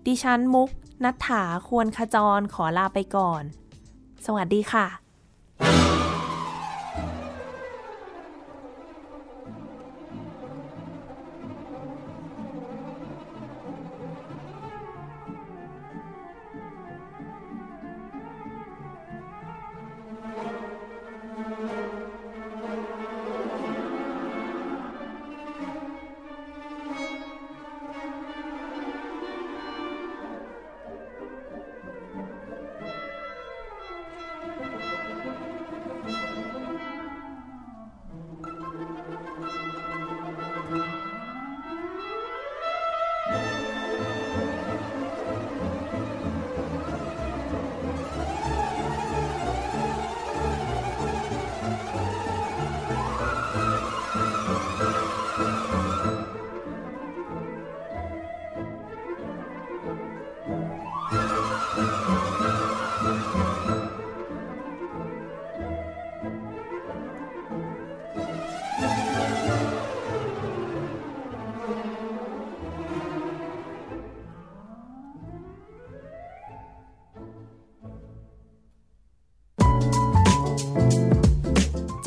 [0.06, 0.68] ดิฉันมุก
[1.04, 3.42] นัฐถาควรขจรขอลาไปก่อน
[4.26, 5.07] สวัสดีค่ะ